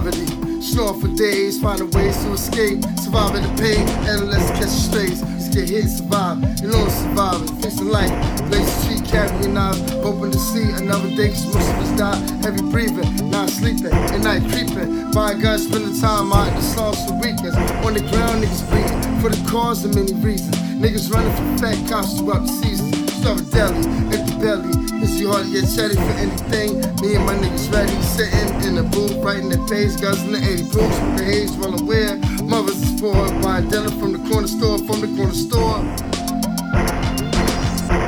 Poverty, 0.00 0.62
snore 0.62 0.94
for 0.94 1.08
days, 1.08 1.60
finding 1.60 1.90
ways 1.90 2.16
to 2.24 2.32
escape, 2.32 2.82
surviving 3.04 3.42
the 3.42 3.52
pain, 3.60 3.86
adolescent 4.08 4.56
catch 4.58 4.68
strays. 4.68 5.20
Just 5.20 5.52
get 5.52 5.68
hit, 5.68 5.88
survive, 5.88 6.42
and 6.42 6.74
only 6.74 6.90
surviving, 6.90 7.48
facing 7.60 7.88
life. 7.88 8.12
Lace 8.50 8.72
street, 8.80 9.04
carrying 9.04 9.52
knives, 9.52 9.80
hoping 10.00 10.32
to 10.32 10.38
see 10.38 10.70
another 10.72 11.08
day, 11.16 11.28
cause 11.28 11.44
most 11.52 11.68
of 11.68 11.76
us 11.84 11.98
die. 11.98 12.16
Heavy 12.40 12.62
breathing, 12.70 13.30
not 13.30 13.50
sleeping, 13.50 13.92
at 13.92 14.20
night 14.20 14.42
creeping. 14.50 15.10
Buying 15.12 15.40
guns, 15.40 15.66
spending 15.68 16.00
time 16.00 16.32
out 16.32 16.48
in 16.48 16.54
the 16.54 16.62
slums 16.62 17.04
for 17.04 17.14
weekends. 17.20 17.56
On 17.84 17.92
the 17.92 18.00
ground, 18.08 18.42
niggas 18.42 18.64
bleeding, 18.70 19.20
for 19.20 19.28
the 19.28 19.50
cause 19.50 19.84
of 19.84 19.94
many 19.94 20.14
reasons. 20.14 20.56
Niggas 20.80 21.12
running 21.12 21.34
from 21.36 21.58
fat 21.58 21.76
cops 21.90 22.18
throughout 22.18 22.46
the 22.46 22.52
season. 22.64 22.90
Starve 23.20 23.40
a 23.40 23.44
deli, 23.52 23.84
empty 24.16 24.34
belly. 24.40 24.90
You 25.20 25.30
hard 25.30 25.44
to 25.44 25.52
get 25.52 25.68
chatty 25.68 25.96
for 25.96 26.16
anything? 26.16 26.80
Me 27.02 27.14
and 27.14 27.26
my 27.26 27.34
niggas 27.34 27.70
ready, 27.70 27.92
sitting 28.00 28.54
in 28.64 28.74
the 28.76 28.82
booth, 28.82 29.22
writing 29.22 29.50
the 29.50 29.58
page, 29.68 30.00
in 30.00 30.32
the 30.32 30.40
80 30.40 30.62
boots 30.72 30.96
with 30.96 31.18
the 31.18 31.24
haze 31.24 31.56
rolling 31.58 31.84
weird. 31.84 32.18
Mothers 32.48 32.80
is 32.80 32.96
spoiled, 32.96 33.42
buying 33.42 33.68
dinner 33.68 33.90
from 34.00 34.12
the 34.12 34.30
corner 34.30 34.48
store, 34.48 34.78
from 34.78 35.02
the 35.04 35.12
corner 35.12 35.36
store. 35.36 35.84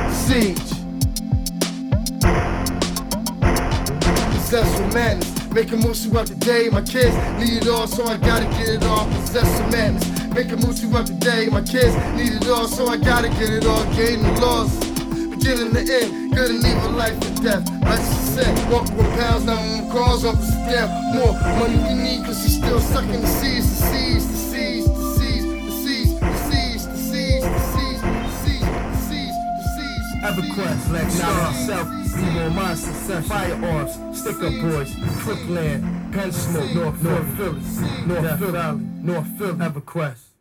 Siege. 0.09 0.57
With 4.49 4.93
madness. 4.95 5.53
Making 5.53 5.81
moves 5.81 6.07
throughout 6.07 6.25
the 6.25 6.35
day. 6.35 6.69
My 6.69 6.81
kids 6.81 7.13
need 7.37 7.61
it 7.61 7.67
all, 7.67 7.85
so 7.85 8.05
I 8.05 8.17
gotta 8.17 8.45
get 8.57 8.69
it 8.69 8.83
all. 8.85 9.05
Possessed 9.05 9.61
with 9.61 9.71
madness. 9.71 10.33
Making 10.33 10.61
moves 10.65 10.81
throughout 10.81 11.05
the 11.05 11.13
day. 11.13 11.45
My 11.45 11.61
kids 11.61 11.93
need 12.17 12.41
it 12.41 12.49
all, 12.49 12.67
so 12.67 12.87
I 12.87 12.97
gotta 12.97 13.29
get 13.29 13.51
it 13.51 13.67
all. 13.67 13.85
Gaining 13.93 14.23
the 14.33 14.41
loss. 14.41 14.73
in 15.61 15.73
the 15.73 16.01
end. 16.01 16.12
And 16.35 16.65
evil, 16.65 16.91
life 16.91 17.13
and 17.25 17.43
death. 17.43 17.63
Like 17.83 17.99
she 17.99 18.19
said, 18.33 18.71
walk 18.71 18.89
with 18.97 19.07
pounds, 19.19 19.45
now 19.45 19.55
my 19.55 19.89
cars 19.93 20.25
off 20.25 20.35
the 20.39 20.45
stamp. 20.45 20.91
More 21.15 21.33
money 21.59 21.77
we 21.77 21.93
need, 21.93 22.25
cause 22.25 22.41
she's 22.41 22.57
still 22.57 22.79
sucking 22.79 23.21
the 23.21 23.27
seeds, 23.27 23.69
the 23.69 23.75
seeds, 23.85 24.27
the 24.27 24.37
seeds, 24.37 24.87
the 24.87 25.11
seeds, 25.13 25.47
the 25.63 25.71
seeds, 25.71 26.19
the 26.19 26.27
seeds, 26.27 26.85
the 26.85 26.97
seeds, 26.97 27.45
the 27.45 27.57
seeds, 27.69 28.01
the 28.01 28.29
seeds, 28.41 28.61
the 28.61 28.97
seeds, 29.13 29.37
the 29.57 29.65
seeds. 29.77 30.07
EverQuest, 30.25 30.91
Lex, 30.91 31.19
now 31.19 31.33
myself, 31.51 31.87
be 32.15 32.21
more 32.31 32.49
my 32.49 32.73
success. 32.75 33.27
Firearms, 33.27 33.93
stick 34.19 34.35
up 34.35 34.53
boys, 34.61 34.89
Crookland, 35.21 36.11
gun 36.11 36.31
smoke, 36.31 36.73
North, 36.73 37.03
North 37.03 37.37
Philly, 37.37 37.61
North 38.07 38.39
Philly, 38.39 38.79
North 39.03 39.27
Philly, 39.37 39.53
EverQuest. 39.53 40.32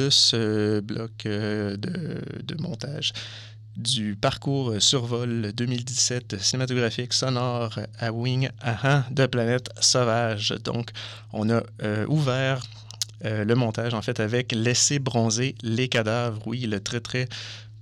De 0.00 0.08
ce 0.10 0.80
bloc 0.80 1.26
euh, 1.26 1.76
de, 1.76 2.56
montage 2.58 3.12
du 3.76 4.16
parcours 4.16 4.74
survol 4.80 5.52
2017 5.54 6.40
cinématographique 6.40 7.12
sonore 7.12 7.78
à 7.98 8.10
Wing 8.10 8.48
Aha 8.60 9.04
de 9.10 9.26
Planète 9.26 9.68
Sauvage. 9.80 10.54
Donc, 10.64 10.90
on 11.32 11.50
a 11.50 11.62
euh, 11.82 12.06
ouvert 12.08 12.62
euh, 13.26 13.44
le 13.44 13.54
montage 13.54 13.92
en 13.92 14.00
fait 14.00 14.20
avec 14.20 14.52
Laisser 14.52 14.98
bronzer 14.98 15.54
les 15.62 15.88
cadavres. 15.88 16.40
Oui, 16.46 16.60
le 16.60 16.80
très 16.80 17.00
très 17.00 17.28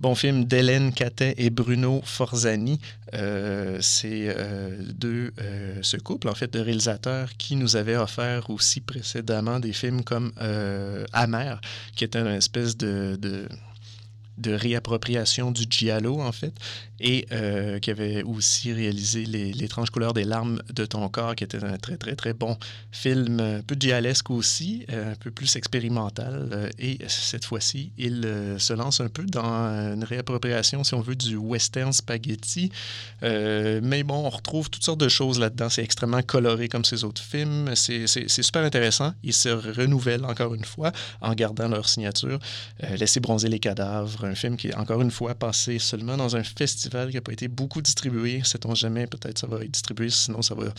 Bon 0.01 0.15
film 0.15 0.45
d'Hélène 0.45 0.93
Catet 0.93 1.35
et 1.39 1.51
Bruno 1.51 2.01
Forzani. 2.05 2.79
Euh, 3.15 3.79
c'est 3.81 4.29
euh, 4.29 4.81
deux, 4.95 5.33
euh, 5.41 5.81
ce 5.83 5.97
couple 5.97 6.29
en 6.29 6.35
fait 6.35 6.53
de 6.53 6.61
réalisateurs 6.61 7.31
qui 7.37 7.57
nous 7.57 7.75
avait 7.75 7.97
offert 7.97 8.49
aussi 8.49 8.81
précédemment 8.81 9.59
des 9.59 9.73
films 9.73 10.05
comme 10.05 10.31
Amer, 11.13 11.61
qui 11.97 12.05
était 12.05 12.21
une 12.21 12.29
espèce 12.29 12.77
de, 12.77 13.19
de 13.21 13.49
de 14.39 14.53
réappropriation 14.53 15.51
du 15.51 15.65
giallo, 15.69 16.21
en 16.21 16.33
fait, 16.33 16.55
et 17.01 17.27
euh, 17.33 17.79
qui 17.79 17.91
avait 17.91 18.23
aussi 18.23 18.73
réalisé 18.73 19.25
L'étrange 19.25 19.91
couleur 19.91 20.15
des 20.15 20.25
larmes 20.25 20.61
de 20.73 20.85
ton 20.85 21.09
corps, 21.09 21.35
qui 21.35 21.45
était 21.45 21.63
un 21.63 21.77
très, 21.77 21.97
très, 21.97 22.15
très 22.17 22.33
bon 22.33 22.57
film, 22.91 23.41
un 23.41 23.63
peu 23.63 23.77
gialesque 23.79 24.31
aussi, 24.31 24.85
euh, 24.91 25.13
un 25.13 25.15
peu 25.17 25.31
plus 25.31 25.57
expérimental. 25.57 26.49
Euh, 26.53 26.69
et 26.79 26.99
cette 27.09 27.45
fois-ci, 27.45 27.93
il 27.99 28.27
se 28.59 28.73
lance 28.73 29.01
un 29.01 29.09
peu 29.09 29.25
dans 29.25 29.45
une 29.93 30.05
réappropriation, 30.05 30.85
si 30.85 30.95
on 30.95 31.01
veut, 31.01 31.15
du 31.15 31.37
western 31.37 31.93
spaghetti. 31.93 32.71
mais 33.23 34.03
bon, 34.03 34.27
on 34.27 34.31
retrouve 34.31 34.71
toutes 34.71 34.85
sortes 34.85 35.01
de 35.01 35.09
choses 35.09 35.39
là-dedans. 35.39 35.69
C'est 35.69 35.83
extrêmement 35.83 36.23
coloré 36.23 36.69
comme 36.69 36.85
ces 36.85 37.05
autres 37.05 37.23
films. 37.23 37.75
C'est 37.75 38.29
super 38.29 38.65
intéressant. 38.65 39.13
Ils 39.23 39.33
se 39.33 39.49
renouvellent 39.49 40.25
encore 40.25 40.55
une 40.55 40.65
fois 40.65 40.93
en 41.21 41.35
gardant 41.35 41.69
leur 41.69 41.89
signature. 41.89 42.39
Laisser 42.97 43.21
bronzer 43.21 43.49
les 43.49 43.59
cadavres, 43.59 44.25
un 44.25 44.35
film 44.35 44.57
qui 44.57 44.69
est 44.69 44.75
encore 44.75 45.01
une 45.01 45.11
fois 45.11 45.35
passé 45.35 45.79
seulement 45.79 46.17
dans 46.17 46.37
un 46.37 46.43
festival 46.43 46.88
qui 46.89 47.15
n'a 47.15 47.21
pas 47.21 47.33
été 47.33 47.49
beaucoup 47.49 47.83
distribué. 47.83 48.43
Sait-on 48.45 48.75
jamais, 48.75 49.07
peut-être 49.07 49.39
ça 49.39 49.47
va 49.47 49.65
être 49.65 49.71
distribué, 49.71 50.11
sinon 50.11 50.43
ça 50.43 50.55
va, 50.55 50.73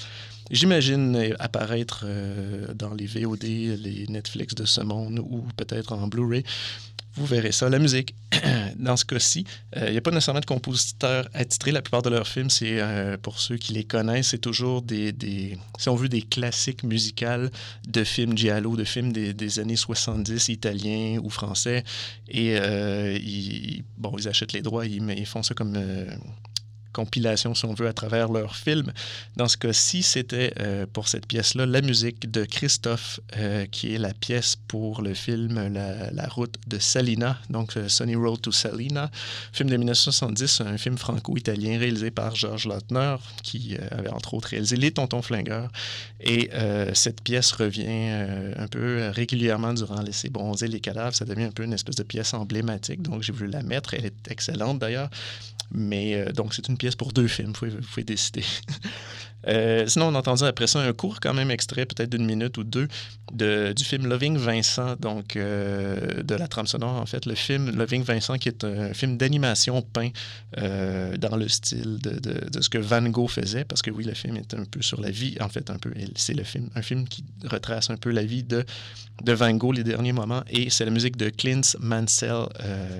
j'imagine, 0.51 1.33
apparaître 1.39 2.03
euh, 2.05 2.73
dans 2.73 2.93
les 2.93 3.05
VOD, 3.05 3.43
les 3.43 4.05
Netflix 4.09 4.55
de 4.55 4.65
ce 4.65 4.81
monde 4.81 5.19
ou 5.19 5.45
peut-être 5.57 5.93
en 5.93 6.07
Blu-ray. 6.07 6.43
Vous 7.15 7.25
verrez 7.25 7.51
ça. 7.51 7.69
La 7.69 7.79
musique, 7.79 8.15
dans 8.77 8.95
ce 8.95 9.05
cas-ci, 9.05 9.45
il 9.75 9.83
euh, 9.83 9.91
n'y 9.91 9.97
a 9.97 10.01
pas 10.01 10.11
nécessairement 10.11 10.39
de 10.39 10.45
compositeur 10.45 11.27
attitré. 11.33 11.71
La 11.71 11.81
plupart 11.81 12.01
de 12.01 12.09
leurs 12.09 12.27
films, 12.27 12.49
c'est 12.49 12.79
euh, 12.79 13.17
pour 13.17 13.39
ceux 13.39 13.57
qui 13.57 13.73
les 13.73 13.83
connaissent, 13.83 14.29
c'est 14.29 14.37
toujours 14.37 14.81
des, 14.81 15.57
si 15.77 15.89
on 15.89 15.95
veut, 15.95 16.09
des 16.09 16.21
classiques 16.21 16.83
musicales 16.83 17.49
de 17.87 18.03
films 18.03 18.37
giallo, 18.37 18.75
de 18.75 18.83
films 18.83 19.11
des, 19.11 19.59
années 19.59 19.75
70, 19.75 20.49
italiens 20.49 21.19
ou 21.23 21.29
français. 21.29 21.83
Et 22.27 22.57
euh, 22.57 23.17
ils, 23.17 23.83
bon, 23.97 24.15
ils 24.17 24.27
achètent 24.27 24.53
les 24.53 24.61
droits, 24.61 24.85
ils 24.85 25.25
font 25.25 25.43
ça 25.43 25.53
comme 25.53 25.77
compilation, 26.93 27.53
si 27.53 27.65
on 27.65 27.73
veut, 27.73 27.87
à 27.87 27.93
travers 27.93 28.31
leurs 28.31 28.55
films. 28.55 28.91
Dans 29.35 29.47
ce 29.47 29.57
cas-ci, 29.57 30.03
c'était 30.03 30.53
euh, 30.59 30.85
pour 30.91 31.07
cette 31.07 31.25
pièce-là 31.25 31.65
la 31.65 31.81
musique 31.81 32.29
de 32.29 32.45
Christophe, 32.45 33.19
euh, 33.37 33.65
qui 33.65 33.93
est 33.93 33.97
la 33.97 34.13
pièce 34.13 34.55
pour 34.67 35.01
le 35.01 35.13
film 35.13 35.73
La, 35.73 36.27
route 36.27 36.55
de 36.67 36.79
Salina, 36.79 37.37
donc 37.49 37.77
euh, 37.77 37.87
Sunny 37.87 38.15
Road 38.15 38.41
to 38.41 38.51
Salina, 38.51 39.09
film 39.51 39.69
de 39.69 39.77
1970, 39.77 40.61
un 40.61 40.77
film 40.77 40.97
franco-italien 40.97 41.79
réalisé 41.79 42.11
par 42.11 42.35
Georges 42.35 42.67
Lautner, 42.67 43.15
qui 43.43 43.77
avait 43.91 44.09
entre 44.09 44.33
autres 44.33 44.49
réalisé 44.49 44.75
Les 44.75 44.91
Tontons 44.91 45.21
Flingueurs. 45.21 45.71
Et 46.21 46.49
cette 46.93 47.21
pièce 47.21 47.53
revient 47.53 47.87
un 48.57 48.67
peu 48.67 49.09
régulièrement 49.09 49.73
durant 49.73 50.01
Laisser 50.01 50.29
bronzer 50.29 50.67
les 50.67 50.81
cadavres. 50.81 51.15
Ça 51.15 51.25
devient 51.25 51.45
un 51.45 51.51
peu 51.51 51.63
une 51.63 51.73
espèce 51.73 51.95
de 51.95 52.03
pièce 52.03 52.33
emblématique, 52.33 53.01
donc 53.01 53.23
j'ai 53.23 53.31
voulu 53.31 53.49
la 53.49 53.63
mettre. 53.63 53.93
Elle 53.93 54.05
est 54.05 54.31
excellente 54.31 54.79
d'ailleurs. 54.79 55.09
Mais 55.71 56.25
donc, 56.33 56.53
c'est 56.53 56.67
une 56.67 56.77
pièce 56.79 56.95
pour 56.95 57.13
deux 57.13 57.27
films, 57.27 57.53
vous 57.61 57.67
pouvez, 57.93 58.03
décider. 58.03 58.43
Euh, 59.47 59.87
sinon, 59.87 60.07
on 60.07 60.15
a 60.15 60.47
après 60.47 60.67
ça 60.67 60.79
un 60.81 60.91
court 60.91 61.19
quand 61.21 61.33
même 61.33 61.49
extrait, 61.49 61.85
peut-être 61.85 62.09
d'une 62.09 62.25
minute 62.25 62.57
ou 62.57 62.65
deux, 62.65 62.89
de, 63.31 63.71
du 63.73 63.85
film 63.85 64.05
Loving 64.07 64.37
Vincent, 64.37 64.95
donc 64.99 65.37
euh, 65.37 66.21
de 66.23 66.35
la 66.35 66.47
trame 66.49 66.67
sonore 66.67 66.95
en 67.01 67.05
fait. 67.05 67.25
Le 67.25 67.35
film 67.35 67.69
Loving 67.71 68.03
Vincent 68.03 68.37
qui 68.37 68.49
est 68.49 68.63
un 68.65 68.93
film 68.93 69.15
d'animation 69.17 69.81
peint 69.81 70.09
euh, 70.57 71.15
dans 71.15 71.37
le 71.37 71.47
style 71.47 71.99
de, 71.99 72.19
de- 72.19 72.49
de 72.49 72.61
ce 72.61 72.67
que 72.69 72.77
Van 72.77 73.01
Gogh 73.03 73.29
faisait, 73.29 73.63
parce 73.63 73.81
que 73.81 73.91
oui, 73.91 74.03
le 74.03 74.13
film 74.13 74.35
est 74.35 74.53
un 74.53 74.65
peu 74.65 74.81
sur 74.81 74.99
la 74.99 75.09
vie, 75.09 75.37
en 75.39 75.47
fait 75.47 75.69
un 75.69 75.77
peu, 75.77 75.93
c'est 76.15 76.33
le 76.33 76.43
film, 76.43 76.69
un 76.75 76.81
film 76.81 77.07
qui 77.07 77.23
retrace 77.45 77.89
un 77.89 77.97
peu 77.97 78.11
la 78.11 78.23
vie 78.23 78.43
de, 78.43 78.65
de 79.23 79.33
Van 79.33 79.53
Gogh 79.53 79.75
les 79.77 79.85
derniers 79.85 80.13
moments, 80.13 80.43
et 80.49 80.69
c'est 80.69 80.83
la 80.83 80.91
musique 80.91 81.15
de 81.15 81.29
Clint 81.29 81.61
Mansell 81.79 82.43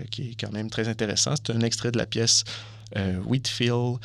qui 0.10 0.30
est 0.30 0.36
quand 0.40 0.54
même 0.54 0.70
très 0.70 0.88
intéressant. 0.88 1.34
C'est 1.36 1.54
un 1.54 1.62
extrait 1.62 1.92
de 1.92 1.98
la 1.98 2.06
pièce 2.06 2.44
Whitfield, 3.26 4.00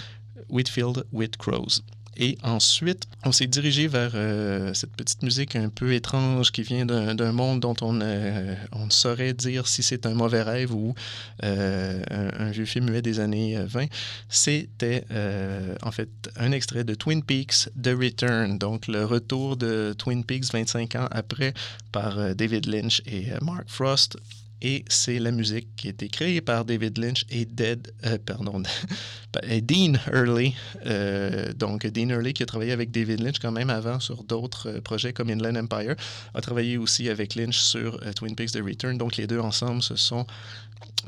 Whitfield 0.49 1.05
with 1.13 1.37
Crows. 1.37 1.83
Et 2.17 2.39
ensuite, 2.43 3.07
on 3.25 3.33
s'est 3.33 3.47
dirigé 3.47 3.89
vers 3.89 4.13
euh, 4.15 4.73
cette 4.75 4.93
petite 4.93 5.23
musique 5.23 5.57
un 5.57 5.69
peu 5.69 5.93
étrange 5.95 6.53
qui 6.53 6.63
vient 6.63 6.87
d'un 6.87 7.33
monde 7.33 7.61
dont 7.61 7.75
on, 7.81 8.01
euh, 8.01 8.55
on 8.73 8.87
ne 8.87 8.91
saurait 8.91 9.35
dire 9.35 9.67
si 9.67 9.83
c'est 9.83 10.07
un 10.07 10.15
mauvais 10.15 10.43
rêve 10.43 10.73
ou 10.73 10.95
euh, 11.43 12.03
un, 12.11 12.47
un 12.47 12.51
vieux 12.51 12.67
film 12.67 12.91
muet 12.91 13.03
des 13.03 13.19
années 13.19 13.57
euh, 13.57 13.67
20. 13.67 13.87
C'était 14.29 15.05
euh, 15.11 15.75
en 15.83 15.91
fait 15.91 16.09
un 16.37 16.53
extrait 16.53 16.85
de 16.85 16.95
Twin 16.95 17.23
Peaks 17.23 17.69
The 17.83 17.89
Return, 18.01 18.59
donc 18.59 18.87
le 18.87 19.05
retour 19.05 19.57
de 19.57 19.95
Twin 19.99 20.25
Peaks 20.25 20.53
25 20.53 20.95
ans 20.95 21.09
après 21.11 21.53
par 21.91 22.19
euh, 22.19 22.35
David 22.35 22.67
Lynch 22.67 23.03
et 23.07 23.33
euh, 23.33 23.39
Mark 23.43 23.65
Frost. 23.67 24.19
Et 24.63 24.85
c'est 24.89 25.19
la 25.19 25.31
musique 25.31 25.69
qui 25.77 25.89
a 25.89 25.91
été 25.91 26.09
créée 26.09 26.41
par 26.41 26.65
David 26.65 26.97
Lynch 26.99 27.25
et 27.31 27.47
euh, 27.61 27.77
Dean 29.63 29.93
Hurley. 30.13 30.55
Euh, 30.87 31.53
donc, 31.53 31.87
Dean 31.87 32.09
Hurley, 32.09 32.33
qui 32.33 32.43
a 32.43 32.47
travaillé 32.47 32.73
avec 32.73 32.91
David 32.91 33.21
Lynch 33.21 33.39
quand 33.41 33.53
même 33.53 33.71
avant 33.71 34.01
sur 34.01 34.25
d'autres 34.25 34.71
euh, 34.71 34.81
projets 34.81 35.13
comme 35.13 35.29
Inland 35.29 35.57
Empire, 35.57 35.97
a 36.33 36.41
travaillé 36.41 36.79
aussi 36.79 37.09
avec 37.09 37.35
Lynch 37.35 37.59
sur 37.59 38.01
Twin 38.15 38.35
Peaks 38.35 38.53
The 38.53 38.63
Return. 38.65 38.97
Donc, 38.97 39.17
les 39.17 39.27
deux 39.27 39.41
ensemble 39.41 39.83
se 39.83 39.97
sont. 39.97 40.27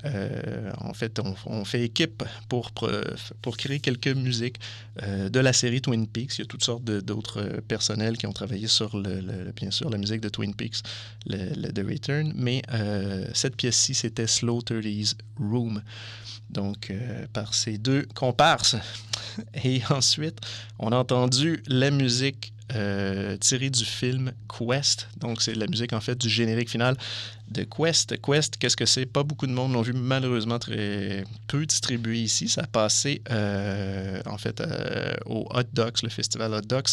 Euh, 0.04 0.72
en 0.78 0.92
fait, 0.92 1.20
on, 1.46 1.64
fait 1.64 1.82
équipe 1.82 2.22
pour, 2.48 2.70
pour, 2.72 3.56
créer 3.56 3.80
quelques 3.80 4.08
musiques 4.08 4.58
euh, 5.02 5.28
de 5.28 5.40
la 5.40 5.52
série 5.52 5.80
Twin 5.80 6.06
Peaks. 6.06 6.38
Il 6.38 6.42
y 6.42 6.44
a 6.44 6.46
toutes 6.46 6.64
sortes 6.64 6.84
d'autres 6.84 7.40
euh, 7.40 7.60
personnels 7.66 8.16
qui 8.16 8.26
ont 8.26 8.32
travaillé 8.32 8.68
sur, 8.68 8.96
le, 8.96 9.52
bien 9.52 9.70
sûr, 9.70 9.90
la 9.90 9.98
musique 9.98 10.20
de 10.20 10.28
Twin 10.28 10.54
Peaks, 10.54 10.82
le, 11.26 11.70
The 11.72 11.86
Return. 11.86 12.32
Mais 12.36 12.62
cette 13.32 13.56
pièce-ci, 13.56 13.94
c'était 13.94 14.26
Slow 14.26 14.60
30s 14.60 15.14
Room. 15.38 15.82
Donc, 16.50 16.92
par 17.32 17.54
ces 17.54 17.76
deux 17.76 18.06
comparses. 18.14 18.76
Et 19.64 19.82
ensuite, 19.90 20.38
on 20.78 20.92
a 20.92 20.96
entendu 20.96 21.62
la 21.66 21.90
musique 21.90 22.52
euh, 22.76 23.36
tirée 23.38 23.70
du 23.70 23.84
film 23.84 24.32
Quest. 24.48 25.08
Donc, 25.18 25.42
c'est 25.42 25.54
la 25.54 25.66
musique, 25.66 25.92
en 25.92 26.00
fait, 26.00 26.18
du 26.18 26.28
générique 26.28 26.70
final 26.70 26.96
de 27.48 27.64
Quest. 27.64 28.20
Quest, 28.20 28.56
qu'est-ce 28.56 28.76
que 28.76 28.86
c'est? 28.86 29.06
Pas 29.06 29.22
beaucoup 29.22 29.46
de 29.46 29.52
monde 29.52 29.72
l'ont 29.72 29.82
vu, 29.82 29.92
malheureusement, 29.92 30.58
très 30.58 31.24
peu 31.46 31.64
distribué 31.64 32.18
ici. 32.18 32.48
Ça 32.48 32.62
a 32.62 32.66
passé, 32.66 33.22
euh, 33.30 34.20
en 34.26 34.38
fait, 34.38 34.60
euh, 34.60 35.14
au 35.24 35.48
Hot 35.50 35.62
Docs, 35.72 36.02
le 36.02 36.08
festival 36.08 36.52
Hot 36.54 36.60
Docs. 36.62 36.90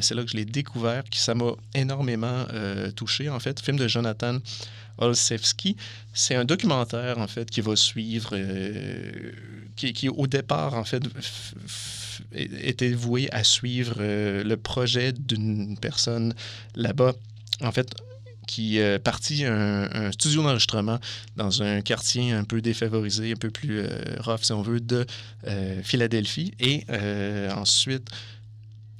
C'est 0.00 0.14
là 0.14 0.22
que 0.24 0.30
je 0.30 0.36
l'ai 0.36 0.44
découvert, 0.44 1.04
qui 1.04 1.20
ça 1.20 1.34
m'a 1.34 1.52
énormément 1.74 2.44
touché, 2.96 3.28
en 3.28 3.40
fait. 3.40 3.60
Film 3.60 3.78
de 3.78 3.88
Jonathan 3.88 4.38
Olszewski. 4.98 5.76
C'est 6.12 6.34
un 6.34 6.44
documentaire, 6.44 7.18
en 7.18 7.28
fait, 7.28 7.50
qui 7.50 7.60
va 7.60 7.76
suivre, 7.76 8.36
qui, 9.76 9.92
qui, 9.92 10.08
au 10.08 10.26
départ, 10.26 10.74
en 10.74 10.84
fait, 10.84 11.02
était 12.32 12.92
voué 12.92 13.28
à 13.32 13.44
suivre 13.44 13.96
euh, 13.98 14.44
le 14.44 14.56
projet 14.56 15.12
d'une 15.12 15.76
personne 15.78 16.34
là-bas, 16.74 17.14
en 17.60 17.72
fait, 17.72 17.94
qui 18.46 18.80
euh, 18.80 18.98
partit 18.98 19.44
un, 19.44 19.88
un 19.92 20.12
studio 20.12 20.42
d'enregistrement 20.42 20.98
dans 21.36 21.62
un 21.62 21.80
quartier 21.80 22.32
un 22.32 22.44
peu 22.44 22.60
défavorisé, 22.60 23.32
un 23.32 23.36
peu 23.36 23.50
plus 23.50 23.80
euh, 23.80 23.88
rough, 24.18 24.42
si 24.42 24.52
on 24.52 24.62
veut, 24.62 24.80
de 24.80 25.06
euh, 25.46 25.82
Philadelphie. 25.82 26.52
Et 26.58 26.84
ensuite, 27.54 28.10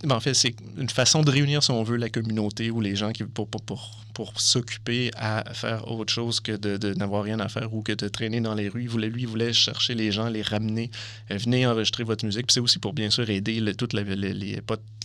ben, 0.03 0.17
en 0.17 0.21
fait, 0.21 0.35
c'est 0.35 0.55
une 0.79 0.89
façon 0.91 1.23
de 1.23 1.31
réunir, 1.31 1.63
si 1.63 1.71
on 1.71 1.83
veut, 1.83 1.97
la 1.97 2.09
communauté 2.09 2.71
ou 2.71 2.81
les 2.81 2.97
gens 2.97 3.13
qui, 3.13 3.25
pour, 3.25 3.49
pour, 3.49 3.63
pour, 3.63 3.91
pour 4.15 4.41
s'occuper 4.41 5.11
à 5.17 5.45
faire 5.55 5.91
autre 5.91 6.13
chose 6.13 6.41
que 6.41 6.53
de, 6.53 6.95
n'avoir 6.95 7.25
rien 7.25 7.41
à 7.41 7.49
faire 7.49 7.73
ou 7.73 7.83
que 7.83 7.93
de 7.93 8.09
traîner 8.09 8.41
dans 8.41 8.55
les 8.55 8.69
rues. 8.69 8.87
Voulait, 8.87 9.09
lui, 9.09 9.23
il 9.23 9.29
voulait 9.29 9.53
chercher 9.53 9.95
les 9.95 10.11
gens, 10.13 10.29
les 10.29 10.43
ramener, 10.43 10.91
euh, 11.31 11.37
venez 11.37 11.67
enregistrer 11.67 12.05
votre 12.05 12.25
musique. 12.25 12.51
C'est 12.51 12.61
aussi 12.61 12.79
pour, 12.79 12.93
bien 12.95 13.11
sûr, 13.11 13.29
aider 13.31 13.61
le, 13.61 13.73
les, 14.15 14.35
les- 14.35 14.61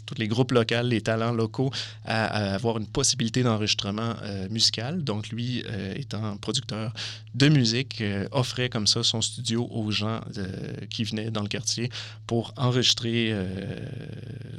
tous 0.08 0.16
les 0.18 0.28
groupes 0.28 0.51
locaux, 0.51 0.82
les 0.84 1.01
talents 1.01 1.32
locaux 1.32 1.70
à, 2.05 2.55
avoir 2.55 2.78
une 2.80 2.88
possibilité 2.88 3.43
d'enregistrement 3.43 4.16
euh, 4.24 4.47
musical. 4.49 5.03
Donc, 5.03 5.30
lui, 5.30 5.64
euh, 5.68 5.93
étant 5.95 6.38
producteur 6.38 6.93
de 7.36 7.49
musique, 7.49 8.01
euh, 8.01 8.28
offrait 8.32 8.70
comme 8.70 8.88
ça 8.88 9.03
son 9.03 9.22
studio 9.22 9.68
aux 9.70 9.91
gens 9.91 10.22
qui 10.89 11.03
venaient 11.03 11.30
dans 11.30 11.41
le 11.41 11.49
quartier 11.49 11.91
pour 12.26 12.53
enregistrer 12.58 13.36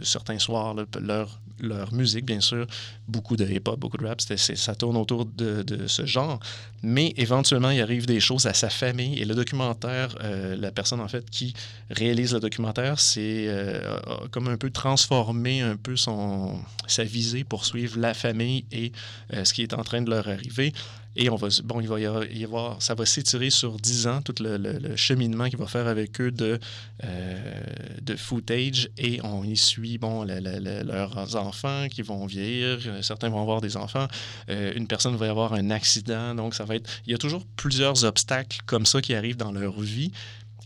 certains 0.03 0.39
soirs 0.39 0.75
là, 0.75 0.85
leur, 1.01 1.41
leur 1.61 1.93
musique, 1.93 2.25
bien 2.25 2.41
sûr. 2.41 2.67
Beaucoup 3.07 3.37
de 3.37 3.45
hip-hop, 3.45 3.79
beaucoup 3.79 3.97
de 3.97 4.07
rap, 4.07 4.21
ça 4.21 4.75
tourne 4.75 4.97
autour 4.97 5.25
de, 5.25 5.65
ce 5.87 6.07
genre. 6.07 6.41
Mais 6.83 7.13
éventuellement, 7.17 7.71
il 7.71 7.81
arrive 7.81 8.07
des 8.07 8.21
choses 8.21 8.47
à 8.47 8.55
sa 8.55 8.71
famille. 8.71 9.19
Et 9.19 9.25
le 9.25 9.35
documentaire, 9.35 10.17
euh, 10.23 10.57
la 10.57 10.71
personne 10.71 11.01
en 11.01 11.09
fait 11.09 11.29
qui 11.31 11.55
réalise 11.91 12.35
le 12.35 12.41
documentaire, 12.41 13.01
c'est 13.01 13.47
euh, 13.49 13.99
comme 14.31 14.49
un 14.49 14.57
peu 14.57 14.71
transformé 14.71 15.61
un 15.61 15.77
peu 15.77 15.97
son, 15.97 16.59
sa 16.87 17.05
visée 17.05 17.45
pour 17.45 17.65
suivre 17.65 17.99
la 17.99 18.15
famille 18.15 18.65
et 18.73 18.93
euh, 19.33 19.45
ce 19.45 19.55
qui 19.55 19.63
est 19.63 19.75
en 19.75 19.83
train 19.83 20.03
de 20.03 20.11
leur 20.11 20.29
arriver. 20.29 20.73
Et 21.17 21.31
on 21.31 21.37
va, 21.37 21.49
bon, 21.65 21.81
il 21.81 21.89
va 21.89 21.99
y 21.99 22.45
avoir, 22.45 22.81
ça 22.81 22.95
va 22.95 23.05
s'étirer 23.05 23.51
sur 23.51 23.77
10 23.77 24.07
ans, 24.07 24.23
tout 24.23 24.35
le, 24.41 24.97
cheminement 24.97 25.49
qu'il 25.49 25.59
va 25.59 25.67
faire 25.67 25.89
avec 25.89 26.21
eux 26.21 26.31
de, 26.31 26.59
euh, 27.05 27.61
de 28.01 28.15
footage. 28.15 28.89
Et 28.99 29.21
on 29.25 29.43
y 29.43 29.57
suit, 29.57 29.99
bon, 29.99 30.25
leurs 30.25 31.37
enfants 31.37 31.89
qui 31.91 32.03
vont 32.03 32.27
vieillir. 32.27 32.79
Certains 33.03 33.31
vont 33.31 33.43
avoir 33.43 33.61
des 33.61 33.77
enfants. 33.77 34.07
Euh, 34.49 34.73
une 34.77 34.87
personne 34.87 35.17
va 35.17 35.29
avoir 35.29 35.55
un 35.55 35.71
accident. 35.71 36.35
Donc, 36.35 36.55
ça 36.55 36.65
va 36.65 36.77
être. 36.77 36.89
Il 37.07 37.13
y 37.13 37.15
a 37.15 37.19
toujours 37.19 37.45
plusieurs 37.57 38.05
obstacles 38.05 38.59
comme 38.67 38.87
ça 38.87 39.01
qui 39.01 39.15
arrivent 39.15 39.37
dans 39.37 39.53
leur 39.53 39.81
vie 39.81 40.13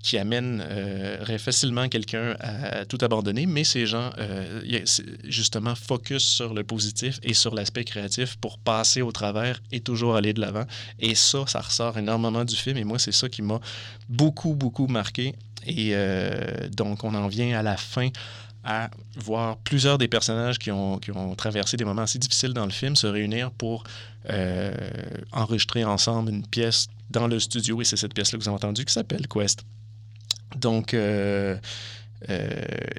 qui 0.02 0.18
amèneraient 0.18 0.66
euh, 0.68 1.38
facilement 1.38 1.88
quelqu'un 1.88 2.36
à, 2.40 2.84
tout 2.84 2.98
abandonner, 3.00 3.46
mais 3.46 3.62
ces 3.62 3.86
gens, 3.86 4.10
euh, 4.18 4.62
justement, 5.24 5.76
focus 5.76 6.24
sur 6.24 6.54
le 6.54 6.64
positif 6.64 7.20
et 7.22 7.34
sur 7.34 7.54
l'aspect 7.54 7.84
créatif 7.84 8.36
pour 8.36 8.58
passer 8.58 9.00
au 9.00 9.12
travers 9.12 9.62
et 9.70 9.80
toujours 9.80 10.16
aller 10.16 10.32
de 10.32 10.40
l'avant. 10.40 10.64
Et 10.98 11.14
ça, 11.14 11.44
ça 11.46 11.60
ressort 11.60 11.96
énormément 11.96 12.44
du 12.44 12.56
film, 12.56 12.76
et 12.76 12.84
moi, 12.84 12.98
c'est 12.98 13.12
ça 13.12 13.28
qui 13.28 13.42
m'a 13.42 13.60
beaucoup, 14.08 14.54
beaucoup 14.54 14.88
marqué. 14.88 15.34
Et 15.66 15.90
euh, 15.92 16.68
donc, 16.68 17.04
on 17.04 17.14
en 17.14 17.28
vient 17.28 17.56
à 17.56 17.62
la 17.62 17.76
fin 17.76 18.08
à 18.64 18.90
voir 19.16 19.56
plusieurs 19.58 19.98
des 19.98 20.08
personnages 20.08 20.58
qui 20.58 20.70
ont, 20.72 20.98
qui 20.98 21.12
ont 21.12 21.34
traversé 21.36 21.76
des 21.76 21.84
moments 21.84 22.02
assez 22.02 22.18
difficiles 22.18 22.52
dans 22.52 22.64
le 22.64 22.70
film 22.70 22.94
se 22.96 23.06
réunir 23.06 23.50
pour 23.52 23.84
enregistrer 25.32 25.84
ensemble 25.84 26.30
une 26.30 26.46
pièce 26.46 26.86
dans 27.10 27.26
le 27.26 27.40
studio. 27.40 27.80
Et 27.80 27.84
c'est 27.84 27.96
cette 27.96 28.14
pièce-là 28.14 28.38
que 28.38 28.44
vous 28.44 28.48
avez 28.48 28.56
entendue 28.56 28.84
qui 28.84 28.92
s'appelle 28.92 29.26
Quest. 29.26 29.64
Donc, 30.56 30.94
euh, 30.94 31.56
euh, 32.30 32.50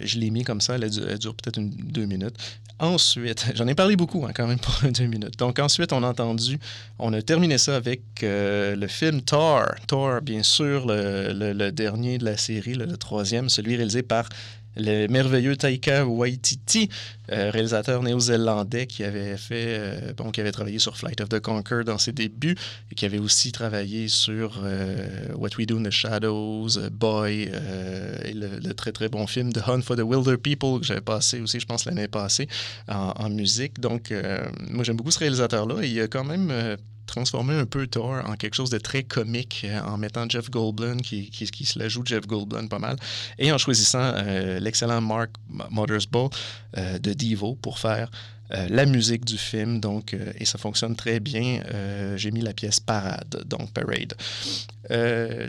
je 0.02 0.20
l'ai 0.20 0.30
mis 0.30 0.44
comme 0.44 0.62
ça, 0.62 0.76
elle, 0.76 0.90
dure 0.90 1.36
peut-être 1.36 1.60
deux 1.60 2.06
minutes. 2.06 2.36
Ensuite, 2.80 3.46
j'en 3.56 3.68
ai 3.68 3.76
parlé 3.76 3.96
beaucoup 3.96 4.26
hein, 4.26 4.32
quand 4.34 4.48
même 4.48 4.60
pour 4.60 4.76
deux 4.92 5.06
minutes. 5.06 5.38
Donc 5.38 5.60
ensuite, 5.60 5.94
on 5.94 6.04
a 6.04 6.08
entendu, 6.08 6.60
on 7.00 7.14
a 7.14 7.22
terminé 7.22 7.58
ça 7.58 7.76
avec 7.76 8.02
euh, 8.24 8.76
le 8.76 8.88
film 8.88 9.22
Thor. 9.22 9.64
Thor, 9.88 10.22
bien 10.22 10.44
sûr, 10.44 10.86
le, 10.88 11.70
dernier 11.72 12.18
de 12.18 12.26
la 12.26 12.38
série, 12.38 12.74
le 12.74 12.98
troisième, 12.98 13.50
celui 13.50 13.76
réalisé 13.76 14.04
par 14.04 14.28
le 14.76 15.08
merveilleux 15.08 15.56
Taika 15.56 16.06
Waititi, 16.06 16.90
euh, 17.32 17.52
réalisateur 17.52 18.04
néo-zélandais 18.04 18.88
qui 18.88 19.04
avait 19.04 19.38
fait, 19.38 19.78
euh, 19.80 20.14
bon, 20.18 20.32
qui 20.32 20.42
avait 20.42 20.52
travaillé 20.52 20.80
sur 20.80 20.98
Flight 20.98 21.22
of 21.22 21.30
the 21.30 21.40
Conquer 21.40 21.84
dans 21.86 21.98
ses 21.98 22.12
débuts 22.12 22.56
et 22.92 22.96
qui 22.96 23.06
avait 23.06 23.20
aussi 23.20 23.52
travaillé 23.52 24.08
sur 24.08 24.62
euh, 24.64 25.28
What 25.36 25.50
We 25.58 25.68
Do 25.68 25.78
in 25.78 25.84
the 25.84 25.92
Shadows, 25.92 26.90
Boy, 26.92 27.52
et 28.26 28.34
le, 28.34 28.74
très 28.74 28.92
très 28.92 29.10
bon 29.10 29.28
film 29.28 29.54
The 29.54 29.68
Hunt 29.68 29.82
for 29.82 29.96
the 29.96 30.02
Wilder 30.02 30.38
People 30.38 30.80
que 30.80 30.86
j'avais 30.86 31.02
passé 31.02 31.40
aussi, 31.40 31.60
je 31.60 31.66
pense, 31.66 31.86
l'année 31.86 32.08
passée 32.08 32.48
en, 32.88 33.30
musique. 33.30 33.80
Donc, 33.80 34.14
moi 34.70 34.84
j'aime 34.84 34.98
beaucoup 34.98 35.12
ce 35.12 35.20
réalisateur-là 35.20 35.84
il 35.84 36.00
a 36.02 36.08
quand 36.08 36.24
même 36.24 36.78
transformé 37.06 37.54
un 37.54 37.66
peu 37.66 37.88
Thor 37.88 38.24
en 38.26 38.36
quelque 38.36 38.56
chose 38.56 38.70
de 38.70 38.78
très 38.78 39.04
comique 39.04 39.66
euh, 39.66 39.82
en 39.82 39.98
mettant 39.98 40.28
Jeff 40.30 40.50
Goldblum 40.50 41.02
qui, 41.02 41.30
se 41.66 41.80
la 41.80 41.90
joue 41.90 42.04
Jeff 42.06 42.26
Goldblum 42.28 42.70
pas 42.70 42.80
mal 42.80 42.98
et 43.38 43.52
en 43.52 43.58
choisissant 43.58 44.14
euh, 44.16 44.60
l'excellent 44.60 45.02
Mark 45.02 45.32
Mothersbaugh 45.70 46.30
euh, 46.78 47.00
de 47.00 47.14
Devo 47.14 47.56
pour 47.56 47.80
faire 47.80 48.10
la 48.70 48.86
musique 48.86 49.26
du 49.26 49.38
film, 49.38 49.80
donc, 49.80 50.14
euh, 50.14 50.32
et 50.38 50.46
ça 50.46 50.58
fonctionne 50.58 50.96
très 50.96 51.20
bien. 51.20 51.62
Euh, 51.74 52.18
j'ai 52.18 52.32
mis 52.32 52.42
la 52.42 52.54
pièce 52.54 52.80
Parade, 52.80 53.44
donc 53.46 53.72
Parade. 53.72 54.14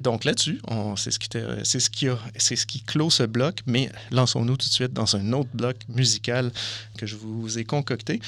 donc 0.03 0.25
là-dessus, 0.25 0.61
c'est 0.97 1.11
ce, 1.11 1.19
c'est 1.65 1.81
ce, 1.81 1.91
qui 1.91 2.07
ce 2.39 2.67
qui 2.67 2.81
clôt 2.83 3.11
ce 3.11 3.25
bloc, 3.25 3.61
mais 3.67 3.91
lançons-nous 4.11 4.57
tout 4.57 4.69
de 4.69 4.73
suite 4.73 4.93
dans 4.93 5.17
un 5.17 5.33
autre 5.33 5.51
bloc 5.55 5.77
musical 5.89 6.51
que 6.97 7.07
je 7.07 7.17
vous 7.17 7.59
ai 7.59 7.65
concocté. 7.65 8.21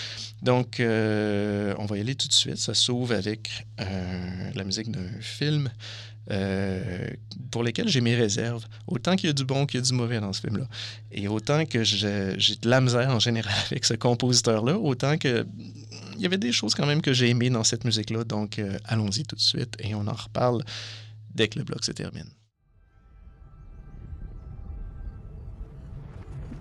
Donc, 0.42 0.76
on 0.80 1.86
va 1.86 1.96
y 1.96 2.00
aller 2.00 2.14
tout 2.14 2.28
de 2.28 2.32
suite. 2.32 2.58
Ça 2.58 2.74
s'ouvre 2.74 3.14
avec 3.14 3.66
la 3.78 4.64
musique 4.64 4.90
d'un 4.90 5.08
film 5.20 5.70
euh, 6.30 7.08
pour 7.50 7.62
lesquels 7.62 7.88
j'ai 7.88 8.00
mes 8.00 8.14
réserves. 8.14 8.64
Autant 8.86 9.16
qu'il 9.16 9.28
y 9.28 9.30
a 9.30 9.32
du 9.32 9.44
bon 9.44 9.66
qu'il 9.66 9.80
y 9.80 9.82
a 9.82 9.86
du 9.86 9.92
mauvais 9.92 10.20
dans 10.20 10.32
ce 10.32 10.40
film-là. 10.40 10.66
Et 11.12 11.28
autant 11.28 11.64
que 11.66 11.84
j'ai 11.84 11.96
de 11.96 12.68
la 12.68 12.80
misère 12.80 13.10
en 13.10 13.20
général 13.20 13.54
avec 13.70 13.84
ce 13.84 13.94
compositeur-là, 13.94 14.76
autant 14.78 15.18
que 15.18 15.46
il 16.16 16.22
y 16.22 16.26
avait 16.26 16.38
des 16.38 16.52
choses 16.52 16.74
quand 16.74 16.86
même 16.86 17.02
que 17.02 17.12
j'ai 17.12 17.28
aimées 17.28 17.50
dans 17.50 17.64
cette 17.64 17.84
musique-là. 17.84 18.24
Donc, 18.24 18.58
euh, 18.58 18.78
allons-y 18.84 19.24
tout 19.24 19.36
de 19.36 19.40
suite 19.40 19.76
et 19.80 19.94
on 19.94 20.06
en 20.06 20.14
reparle 20.14 20.64
dès 21.34 21.48
que 21.48 21.58
le 21.58 21.64
bloc 21.64 21.84
se 21.84 21.92
termine. 21.92 22.30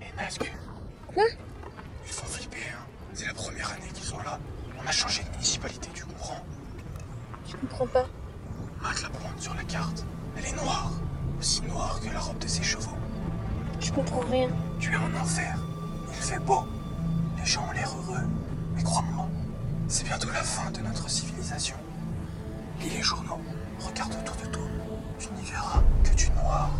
Et 0.02 0.06
Quoi? 1.08 1.24
Ils 2.06 2.12
font 2.12 2.26
flipper, 2.26 2.58
hein. 2.58 2.86
C'est 3.14 3.28
la 3.28 3.34
première 3.34 3.72
année 3.72 3.88
qu'ils 3.94 4.04
sont 4.04 4.18
là. 4.20 4.40
On 4.78 4.86
a 4.86 4.92
changé 4.92 5.24
de 5.24 5.30
municipalité, 5.30 5.88
tu 5.94 6.04
comprends? 6.04 6.46
Je 7.48 7.56
comprends 7.56 7.88
pas. 7.88 8.10
Marque 8.82 9.02
la 9.02 9.10
pointe 9.10 9.42
sur 9.42 9.54
la 9.55 9.55
carte. 9.68 10.06
Elle 10.38 10.46
est 10.46 10.62
noire. 10.62 10.92
Aussi 11.40 11.62
noire 11.64 12.00
que 12.02 12.10
la 12.12 12.20
robe 12.20 12.38
de 12.40 12.48
ses 12.48 12.64
chevaux. 12.64 12.96
Je 13.80 13.92
comprends 13.92 14.22
rien. 14.22 14.50
Tu 14.80 14.92
es 14.94 14.96
en 14.96 15.22
enfer. 15.22 15.58
Il 16.10 16.16
fait 16.16 16.40
beau. 16.40 16.64
Les 17.38 17.46
gens 17.46 17.66
ont 17.70 17.72
l'air 17.72 17.90
heureux. 17.98 18.24
Mais 18.76 18.84
crois-moi, 18.84 19.28
c'est 19.88 20.06
bientôt 20.06 20.30
la 20.30 20.44
fin 20.44 20.72
de 20.72 20.80
notre 20.80 21.10
civilisation. 21.10 21.76
Lis 22.82 22.90
les 22.90 23.02
journaux. 23.02 23.40
Regarde 23.80 24.14
autour 24.14 24.36
de 24.38 24.52
toi. 24.52 24.64
Tu 25.20 25.28
n'y 25.34 25.50
verras 25.50 25.84
que 26.04 26.16
du 26.16 26.30
noir. 26.32 26.72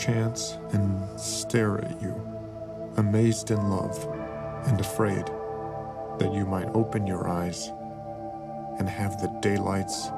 Chance 0.00 0.56
and 0.72 1.20
stare 1.20 1.84
at 1.84 2.00
you, 2.00 2.14
amazed 2.96 3.50
in 3.50 3.68
love 3.68 3.96
and 4.66 4.80
afraid 4.80 5.26
that 6.18 6.32
you 6.32 6.46
might 6.46 6.68
open 6.74 7.06
your 7.06 7.28
eyes 7.28 7.70
and 8.78 8.88
have 8.88 9.20
the 9.20 9.28
daylights 9.42 10.10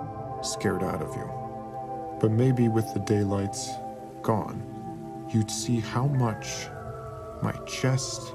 scared 0.43 0.85
out 0.85 1.03
of 1.03 1.15
you. 1.17 1.29
But 2.21 2.31
maybe 2.31 2.69
with 2.69 2.93
the 2.95 3.01
daylights 3.01 3.71
gone, 4.23 4.63
you'd 5.33 5.51
see 5.51 5.81
how 5.81 6.07
much 6.07 6.69
my 7.43 7.53
chest 7.67 8.35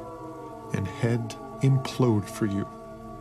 and 0.74 0.86
head 0.86 1.34
implode 1.62 2.26
for 2.26 2.46
you, 2.46 2.68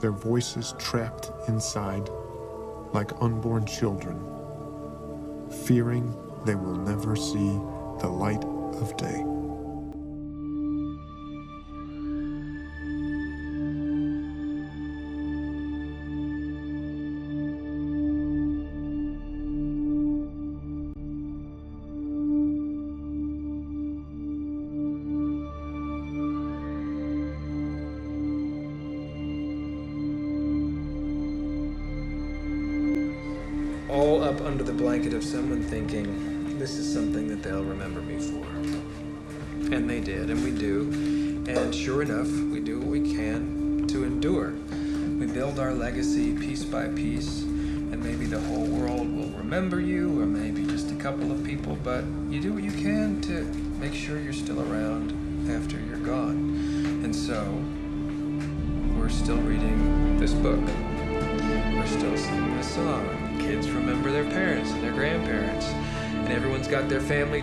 their 0.00 0.10
voices 0.10 0.74
trapped 0.78 1.30
inside 1.46 2.08
like 2.92 3.10
unborn 3.20 3.66
children, 3.66 4.18
fearing 5.64 6.12
they 6.44 6.56
will 6.56 6.74
never 6.74 7.14
see 7.14 7.60
the 7.98 8.08
light 8.08 8.44
of 8.44 8.96
day. 8.96 9.35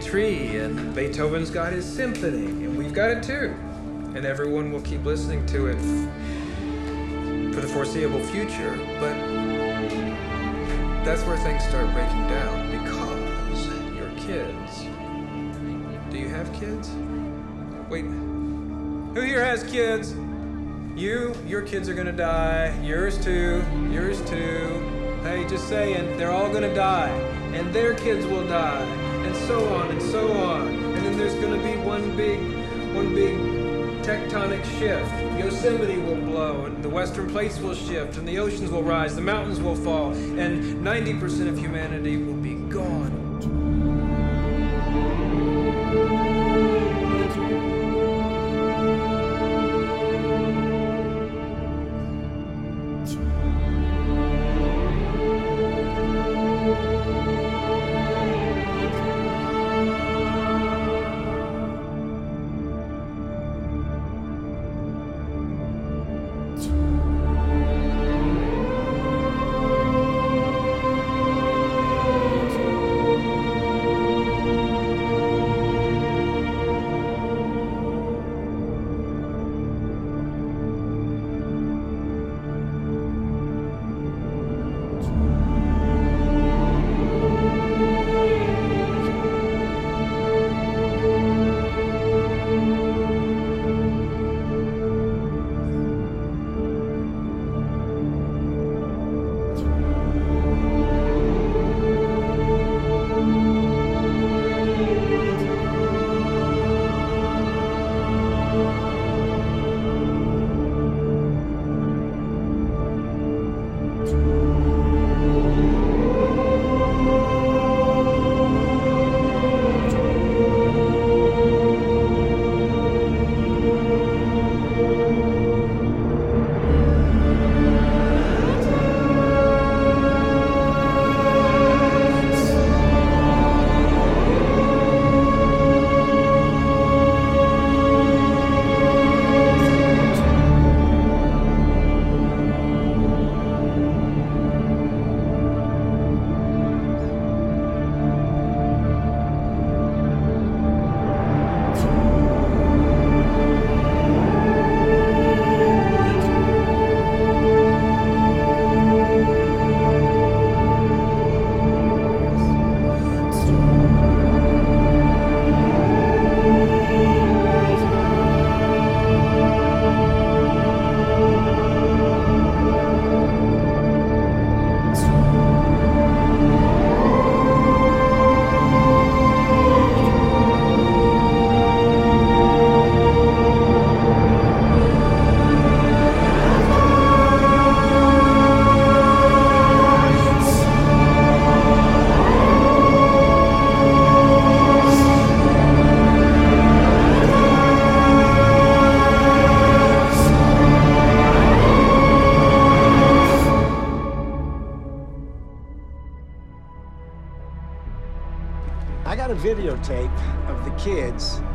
Tree, 0.06 0.58
and 0.58 0.94
Beethoven's 0.96 1.50
got 1.50 1.74
his 1.74 1.86
symphony, 1.86 2.46
and 2.46 2.78
we've 2.78 2.94
got 2.94 3.10
it 3.10 3.24
too. 3.24 3.54
And 4.16 4.26
everyone 4.26 4.72
will 4.72 4.82
keep 4.82 5.04
listening 5.04 5.46
to 5.48 5.68
it 5.68 5.80
for 7.54 7.62
the 7.62 7.68
foreseeable 7.68 8.24
future. 8.26 8.78
But 9.00 9.14
that's 11.04 11.24
where 11.24 11.38
things 11.38 11.64
start 11.66 11.92
breaking 11.94 12.28
down 12.28 12.72
because 12.72 13.68
your 13.96 14.10
kids. 14.26 14.84
Do 16.12 16.18
you 16.18 16.30
have 16.30 16.52
kids? 16.54 16.90
Wait, 17.90 18.06
who 18.06 19.22
here 19.22 19.44
has 19.44 19.64
kids? 19.64 20.16
You, 20.96 21.36
your 21.48 21.64
kids 21.64 21.90
are 21.90 21.96
gonna 21.96 22.12
die. 22.12 22.80
Yours 22.84 23.24
too. 23.24 23.64
Yours 23.90 24.22
too. 24.30 25.20
Hey, 25.24 25.46
just 25.48 25.68
saying, 25.68 26.18
they're 26.18 26.32
all 26.32 26.52
gonna 26.54 26.74
die. 26.76 27.10
And 27.54 27.74
their 27.74 27.96
kids 27.96 28.26
will 28.26 28.48
die. 28.48 28.93
So 29.48 29.74
on 29.74 29.92
and 29.92 30.02
so 30.02 30.32
on. 30.32 30.68
And 30.68 31.06
then 31.06 31.18
there's 31.18 31.36
gonna 31.36 31.62
be 31.62 31.76
one 31.82 32.16
big, 32.16 32.40
one 32.96 33.14
big 33.14 33.36
tectonic 34.04 34.64
shift. 34.80 35.12
Yosemite 35.38 35.98
will 35.98 36.16
blow, 36.16 36.66
and 36.66 36.82
the 36.84 36.90
western 36.90 37.30
plates 37.30 37.60
will 37.60 37.76
shift, 37.76 38.18
and 38.18 38.28
the 38.28 38.40
oceans 38.40 38.72
will 38.72 38.84
rise, 38.84 39.16
the 39.16 39.22
mountains 39.22 39.60
will 39.60 39.76
fall, 39.76 40.12
and 40.14 40.82
90% 40.82 41.50
of 41.50 41.58
humanity 41.58 42.18
will 42.18 42.34
be 42.34 42.56
gone. 42.56 43.23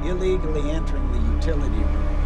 Illegally 0.08 0.70
entering 0.70 1.12
the 1.12 1.18
utility 1.34 1.76
room. 1.76 2.17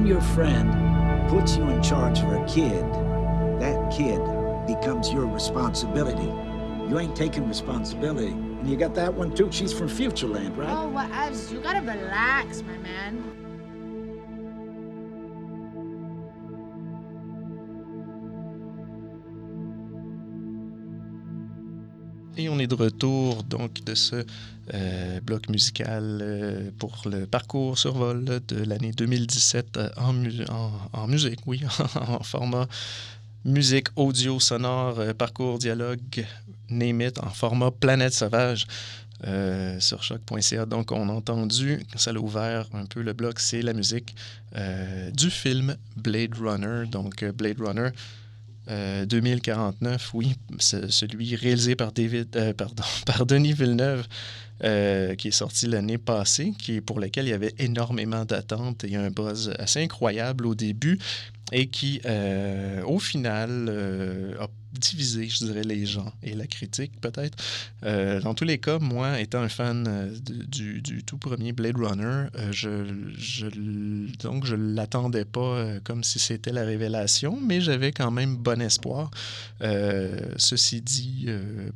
When 0.00 0.08
your 0.08 0.22
friend 0.22 1.28
puts 1.28 1.58
you 1.58 1.68
in 1.68 1.82
charge 1.82 2.20
of 2.20 2.32
a 2.32 2.42
kid, 2.46 2.82
that 3.60 3.92
kid 3.94 4.18
becomes 4.66 5.12
your 5.12 5.26
responsibility. 5.26 6.24
You 6.88 6.98
ain't 6.98 7.14
taking 7.14 7.46
responsibility. 7.46 8.28
And 8.28 8.66
you 8.66 8.78
got 8.78 8.94
that 8.94 9.12
one 9.12 9.34
too. 9.34 9.52
She's 9.52 9.74
from 9.74 9.90
Futureland, 9.90 10.56
right? 10.56 10.70
Oh, 10.70 10.90
whatevs. 10.90 11.52
You 11.52 11.60
gotta 11.60 11.80
relax, 11.80 12.62
my 12.62 12.78
man. 12.78 13.49
On 22.48 22.58
est 22.58 22.66
de 22.66 22.74
retour 22.74 23.42
donc 23.42 23.84
de 23.84 23.94
ce 23.94 24.24
euh, 24.72 25.20
bloc 25.20 25.48
musical 25.48 26.20
euh, 26.22 26.70
pour 26.78 27.02
le 27.06 27.26
parcours 27.26 27.76
survol 27.76 28.24
de 28.24 28.64
l'année 28.64 28.92
2017 28.92 29.76
euh, 29.76 29.88
en, 29.96 30.70
en, 30.92 31.06
musique, 31.06 31.40
oui, 31.46 31.62
en 31.96 32.22
format 32.22 32.66
musique 33.44 33.88
audio 33.96 34.38
sonore, 34.38 35.00
parcours 35.18 35.58
dialogue, 35.58 36.26
name 36.68 37.00
it, 37.02 37.18
en 37.18 37.30
format 37.30 37.70
planète 37.70 38.14
sauvage. 38.14 38.66
sur 39.80 40.02
choc.ca. 40.02 40.66
Donc, 40.66 40.92
on 40.92 41.08
a 41.08 41.12
entendu, 41.12 41.84
ça 41.96 42.12
l'a 42.12 42.20
ouvert 42.20 42.66
un 42.72 42.86
peu 42.86 43.02
le 43.02 43.12
bloc, 43.12 43.38
c'est 43.38 43.62
la 43.62 43.74
musique 43.74 44.14
du 45.12 45.30
film 45.30 45.76
Blade 45.96 46.34
Runner. 46.38 46.86
Donc, 46.86 47.24
Blade 47.24 47.60
Runner, 47.60 47.90
euh, 48.68 49.06
2049, 49.06 50.10
oui, 50.14 50.34
c'est 50.58 50.90
celui 50.90 51.34
réalisé 51.34 51.76
par, 51.76 51.92
David, 51.92 52.36
euh, 52.36 52.52
pardon, 52.52 52.82
par 53.06 53.26
Denis 53.26 53.52
Villeneuve, 53.52 54.06
euh, 54.62 55.14
qui 55.14 55.28
est 55.28 55.32
sorti 55.32 55.66
l'année 55.66 55.98
passée, 55.98 56.52
qui 56.58 56.80
pour 56.80 57.00
lequel 57.00 57.26
il 57.26 57.30
y 57.30 57.32
avait 57.32 57.54
énormément 57.58 58.24
d'attentes 58.24 58.84
et 58.84 58.94
un 58.94 59.10
buzz 59.10 59.54
assez 59.58 59.82
incroyable 59.82 60.46
au 60.46 60.54
début 60.54 60.98
et 61.52 61.68
qui, 61.68 62.00
euh, 62.04 62.82
au 62.84 62.98
final, 62.98 63.66
euh, 63.68 64.34
a 64.38 64.48
divisé, 64.72 65.28
je 65.28 65.44
dirais, 65.44 65.62
les 65.62 65.84
gens 65.84 66.12
et 66.22 66.34
la 66.34 66.46
critique, 66.46 67.00
peut-être. 67.00 67.36
Euh, 67.84 68.20
dans 68.20 68.34
tous 68.34 68.44
les 68.44 68.58
cas, 68.58 68.78
moi, 68.78 69.20
étant 69.20 69.40
un 69.40 69.48
fan 69.48 69.84
euh, 69.88 70.14
du, 70.48 71.02
tout 71.04 71.18
premier 71.18 71.52
Blade 71.52 71.76
Runner, 71.76 72.28
euh, 72.36 72.52
je, 72.52 72.86
je, 73.18 73.46
donc 74.22 74.44
je 74.44 74.54
l'attendais 74.54 75.24
pas 75.24 75.40
euh, 75.40 75.80
comme 75.82 76.04
si 76.04 76.18
c'était 76.18 76.52
la 76.52 76.64
révélation, 76.64 77.38
mais 77.40 77.60
j'avais 77.60 77.90
quand 77.90 78.10
même 78.10 78.36
bon 78.36 78.60
espoir. 78.60 79.10
Ceci 80.36 80.80
dit, 80.80 81.26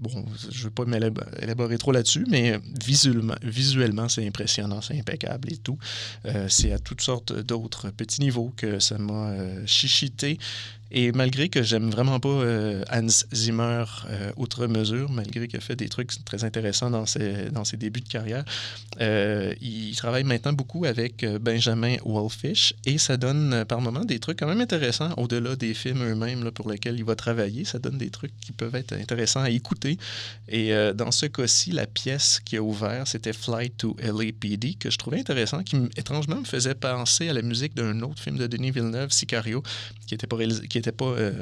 bon, 0.00 0.24
je 0.50 0.58
ne 0.58 0.64
veux 0.64 0.70
pas 0.70 0.84
m'élab- 0.84 1.24
élaborer 1.42 1.78
trop 1.78 1.92
là-dessus, 1.92 2.24
mais 2.30 2.58
visuellement, 2.84 3.34
visuellement 3.42 4.08
c'est 4.08 4.26
impressionnant, 4.26 4.80
c'est 4.80 4.98
impeccable 4.98 5.52
et 5.52 5.56
tout. 5.56 5.78
C'est 6.48 6.72
à 6.72 6.78
toutes 6.78 7.02
sortes 7.02 7.32
d'autres 7.32 7.90
petits 7.90 8.20
niveaux 8.20 8.52
que 8.56 8.78
ça 8.78 8.98
m'a 8.98 9.34
chichité. 9.66 10.38
Et 10.90 11.12
malgré 11.12 11.48
que 11.48 11.62
j'aime 11.62 11.90
vraiment 11.90 12.20
pas 12.20 12.28
euh, 12.28 12.84
Hans 12.92 13.24
Zimmer 13.32 13.84
euh, 14.08 14.30
outre 14.36 14.66
mesure, 14.66 15.10
malgré 15.10 15.48
qu'il 15.48 15.58
a 15.58 15.60
fait 15.60 15.76
des 15.76 15.88
trucs 15.88 16.24
très 16.24 16.44
intéressants 16.44 16.90
dans 16.90 17.06
ses, 17.06 17.50
dans 17.50 17.64
ses 17.64 17.76
débuts 17.76 18.00
de 18.00 18.08
carrière, 18.08 18.44
euh, 19.00 19.54
il 19.60 19.94
travaille 19.96 20.24
maintenant 20.24 20.52
beaucoup 20.52 20.84
avec 20.84 21.24
Benjamin 21.40 21.96
Wolfish 22.04 22.74
et 22.84 22.98
ça 22.98 23.16
donne 23.16 23.64
par 23.66 23.80
moments 23.80 24.04
des 24.04 24.18
trucs 24.18 24.38
quand 24.38 24.46
même 24.46 24.60
intéressants 24.60 25.12
au-delà 25.16 25.56
des 25.56 25.74
films 25.74 26.02
eux-mêmes 26.02 26.50
pour 26.52 26.70
lesquels 26.70 26.96
il 26.96 27.04
va 27.04 27.16
travailler. 27.16 27.64
Ça 27.64 27.78
donne 27.78 27.98
des 27.98 28.10
trucs 28.10 28.38
qui 28.40 28.52
peuvent 28.52 28.74
être 28.74 28.92
intéressants 28.92 29.42
à 29.42 29.50
écouter. 29.50 29.98
Et 30.48 30.72
dans 30.94 31.10
ce 31.10 31.26
cas-ci, 31.26 31.72
la 31.72 31.86
pièce 31.86 32.40
qui 32.44 32.56
a 32.56 32.62
ouvert, 32.62 33.08
c'était 33.08 33.32
Flight 33.32 33.76
to 33.78 33.96
LAPD, 34.00 34.76
que 34.78 34.90
je 34.90 34.98
trouvais 34.98 35.20
intéressant, 35.20 35.62
qui 35.62 35.76
étrangement 35.96 36.36
me 36.36 36.44
faisait 36.44 36.74
penser 36.74 37.28
à 37.28 37.32
la 37.32 37.42
musique 37.42 37.74
d'un 37.74 38.00
autre 38.02 38.20
film 38.20 38.36
de 38.36 38.46
Denis 38.46 38.70
Villeneuve, 38.70 39.10
Sicario, 39.10 39.62
qui 40.06 40.14
n'était 40.14 40.26
pas, 40.26 40.36
réalisé- 40.36 40.64
était 40.64 40.92
pas 40.92 41.06
euh, 41.06 41.32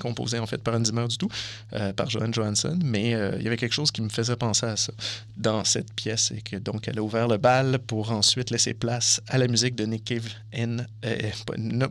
composé 0.00 0.38
en 0.38 0.46
fait 0.46 0.58
par 0.62 0.74
Hans 0.74 0.84
Zimmer 0.84 1.06
du 1.06 1.18
tout, 1.18 1.28
euh, 1.74 1.92
par 1.92 2.10
Johan 2.10 2.32
Johansson, 2.32 2.78
mais 2.82 3.14
euh, 3.14 3.36
il 3.38 3.44
y 3.44 3.46
avait 3.46 3.56
quelque 3.56 3.74
chose 3.74 3.90
qui 3.90 4.02
me 4.02 4.08
faisait 4.08 4.36
penser 4.36 4.66
à 4.66 4.76
ça 4.76 4.92
dans 5.36 5.62
cette 5.64 5.92
pièce 5.92 6.32
et 6.32 6.40
que 6.40 6.56
donc 6.56 6.88
elle 6.88 6.98
a 6.98 7.02
ouvert 7.02 7.28
le 7.28 7.36
bal 7.36 7.78
pour 7.86 8.10
ensuite 8.10 8.50
laisser 8.50 8.74
place 8.74 9.20
à 9.28 9.38
la 9.38 9.46
musique 9.46 9.74
de 9.76 9.84
Nick 9.84 10.04
Cave 10.04 10.26
and, 10.56 10.78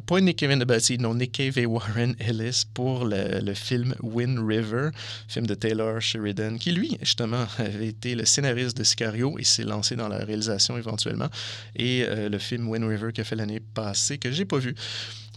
pas, 0.05 0.19
Nick 0.21 0.37
Cave 0.37 0.51
and 0.51 0.59
the 0.59 0.99
non 0.99 1.15
Nick 1.15 1.31
Cave 1.31 1.57
et 1.57 1.65
Warren 1.65 2.15
Ellis 2.19 2.65
pour 2.73 3.05
le, 3.05 3.53
film 3.53 3.93
Wind 4.01 4.39
River, 4.39 4.89
film 5.27 5.45
de 5.45 5.53
Taylor 5.53 6.01
Sheridan, 6.01 6.57
qui 6.57 6.71
lui 6.71 6.97
justement 7.01 7.45
avait 7.59 7.87
été 7.87 8.15
le 8.15 8.25
scénariste 8.25 8.77
de 8.77 8.83
Sicario 8.83 9.37
et 9.37 9.43
s'est 9.43 9.63
lancé 9.63 9.95
dans 9.95 10.07
la 10.07 10.17
réalisation 10.17 10.77
éventuellement, 10.77 11.29
et 11.75 12.05
le 12.07 12.37
film 12.39 12.67
Wind 12.69 12.85
River 12.85 13.11
qui 13.13 13.21
a 13.21 13.23
fait 13.23 13.35
l'année 13.35 13.59
passée 13.59 14.17
que 14.17 14.31
j'ai 14.31 14.45
pas 14.45 14.57
vu. 14.57 14.75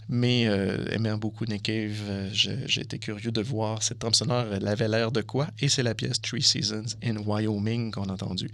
Mais 0.09 0.47
euh, 0.47 0.85
aimant 0.91 1.17
beaucoup 1.17 1.45
Nick 1.45 1.63
Cave, 1.63 1.97
euh, 2.09 2.29
j'ai 2.31 2.81
été 2.81 2.99
curieux 2.99 3.31
de 3.31 3.41
voir 3.41 3.81
cette 3.83 3.99
trame 3.99 4.13
sonore. 4.13 4.45
Elle 4.53 4.67
avait 4.67 4.87
l'air 4.87 5.11
de 5.11 5.21
quoi? 5.21 5.47
Et 5.59 5.69
c'est 5.69 5.83
la 5.83 5.95
pièce 5.95 6.21
Three 6.21 6.41
Seasons 6.41 6.95
in 7.03 7.17
Wyoming 7.17 7.91
qu'on 7.91 8.03
a 8.09 8.13
entendue. 8.13 8.51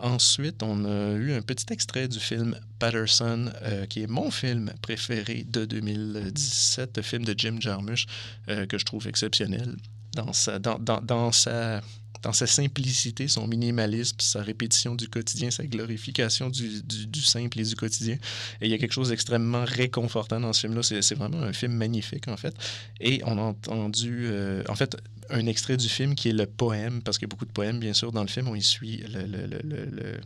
Ensuite, 0.00 0.62
on 0.62 0.84
a 0.84 1.12
eu 1.14 1.32
un 1.32 1.42
petit 1.42 1.72
extrait 1.72 2.08
du 2.08 2.20
film 2.20 2.58
Patterson, 2.78 3.50
euh, 3.62 3.86
qui 3.86 4.02
est 4.02 4.06
mon 4.06 4.30
film 4.30 4.72
préféré 4.82 5.44
de 5.48 5.64
2017, 5.64 6.96
le 6.96 7.02
film 7.02 7.24
de 7.24 7.34
Jim 7.36 7.56
Jarmusch, 7.60 8.06
euh, 8.48 8.66
que 8.66 8.78
je 8.78 8.84
trouve 8.84 9.06
exceptionnel 9.08 9.74
dans 10.14 10.32
sa, 10.32 10.58
dans, 10.58 10.78
dans- 10.78 11.00
dans 11.00 11.32
sa, 11.32 11.80
dans 12.22 12.32
sa 12.32 12.46
simplicité, 12.46 13.28
son 13.28 13.46
minimalisme, 13.46 14.16
sa 14.20 14.42
répétition 14.42 14.94
du 14.94 15.08
quotidien, 15.08 15.50
sa 15.50 15.64
glorification 15.66 16.50
du, 16.50 17.20
simple 17.22 17.60
et 17.60 17.64
du 17.64 17.74
quotidien. 17.74 18.16
Et 18.60 18.66
il 18.66 18.70
y 18.70 18.74
a 18.74 18.78
quelque 18.78 18.92
chose 18.92 19.10
d'extrêmement 19.10 19.64
réconfortant 19.64 20.40
dans 20.40 20.52
ce 20.52 20.60
film-là. 20.62 20.82
C'est 20.82 21.14
vraiment 21.14 21.42
un 21.42 21.52
film 21.52 21.72
magnifique, 21.72 22.28
en 22.28 22.36
fait. 22.36 22.54
Et 23.00 23.20
on 23.24 23.38
a 23.38 23.42
entendu, 23.42 24.26
euh, 24.26 24.62
en 24.68 24.74
fait, 24.74 24.96
un 25.30 25.46
extrait 25.46 25.76
du 25.76 25.88
film 25.88 26.14
qui 26.14 26.30
est 26.30 26.32
le 26.32 26.46
poème, 26.46 27.02
parce 27.02 27.18
qu'il 27.18 27.26
y 27.26 27.28
a 27.28 27.32
beaucoup 27.32 27.44
de 27.44 27.52
poèmes, 27.52 27.78
bien 27.78 27.92
sûr, 27.92 28.12
dans 28.12 28.22
le 28.22 28.28
film. 28.28 28.48
On 28.48 28.54
y 28.54 28.62
suit 28.62 28.98
le- 29.12 29.26
le- 29.26 29.46
le- 29.46 29.60
le- 29.62 30.20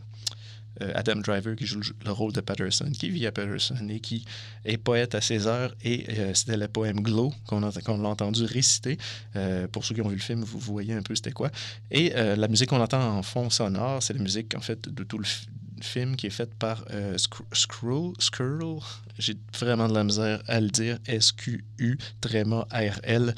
Adam 0.79 1.17
Driver 1.17 1.55
qui 1.55 1.65
joue 1.65 1.79
le, 1.79 1.85
le 2.05 2.11
rôle 2.11 2.31
de 2.33 2.41
Patterson, 2.41 2.91
qui 2.91 3.09
vit 3.09 3.25
à 3.27 3.31
Patterson 3.31 3.87
et 3.89 3.99
qui 3.99 4.25
est 4.65 4.77
poète 4.77 5.15
à 5.15 5.21
ses 5.21 5.47
heures. 5.47 5.73
Et 5.83 6.05
euh, 6.09 6.33
c'était 6.33 6.57
le 6.57 6.67
poème 6.67 7.01
Glow 7.01 7.33
qu'on 7.47 7.63
a, 7.63 7.71
qu'on 7.81 8.03
a 8.05 8.07
entendu 8.07 8.45
réciter. 8.45 8.97
Euh, 9.35 9.67
pour 9.67 9.85
ceux 9.85 9.95
qui 9.95 10.01
ont 10.01 10.09
vu 10.09 10.15
le 10.15 10.21
film, 10.21 10.43
vous 10.43 10.59
voyez 10.59 10.93
un 10.93 11.01
peu 11.01 11.15
c'était 11.15 11.31
quoi. 11.31 11.51
Et 11.91 12.13
euh, 12.15 12.35
la 12.35 12.47
musique 12.47 12.69
qu'on 12.69 12.81
entend 12.81 13.17
en 13.17 13.23
fond 13.23 13.49
sonore, 13.49 14.01
c'est 14.01 14.13
la 14.13 14.21
musique 14.21 14.55
en 14.55 14.61
fait 14.61 14.89
de 14.89 15.03
tout 15.03 15.17
le 15.17 15.25
fi- 15.25 15.47
film 15.81 16.15
qui 16.15 16.27
est 16.27 16.31
faite 16.31 16.53
par 16.55 16.85
euh, 16.91 17.17
Skr- 17.17 17.45
Skrull. 17.53 18.13
Skrull? 18.19 18.79
J'ai 19.19 19.35
vraiment 19.59 19.87
de 19.87 19.93
la 19.93 20.03
misère 20.03 20.41
à 20.47 20.59
le 20.59 20.69
dire. 20.69 20.97
S-Q-U, 21.05 21.97
tréma 22.21 22.67
R-L, 22.71 23.35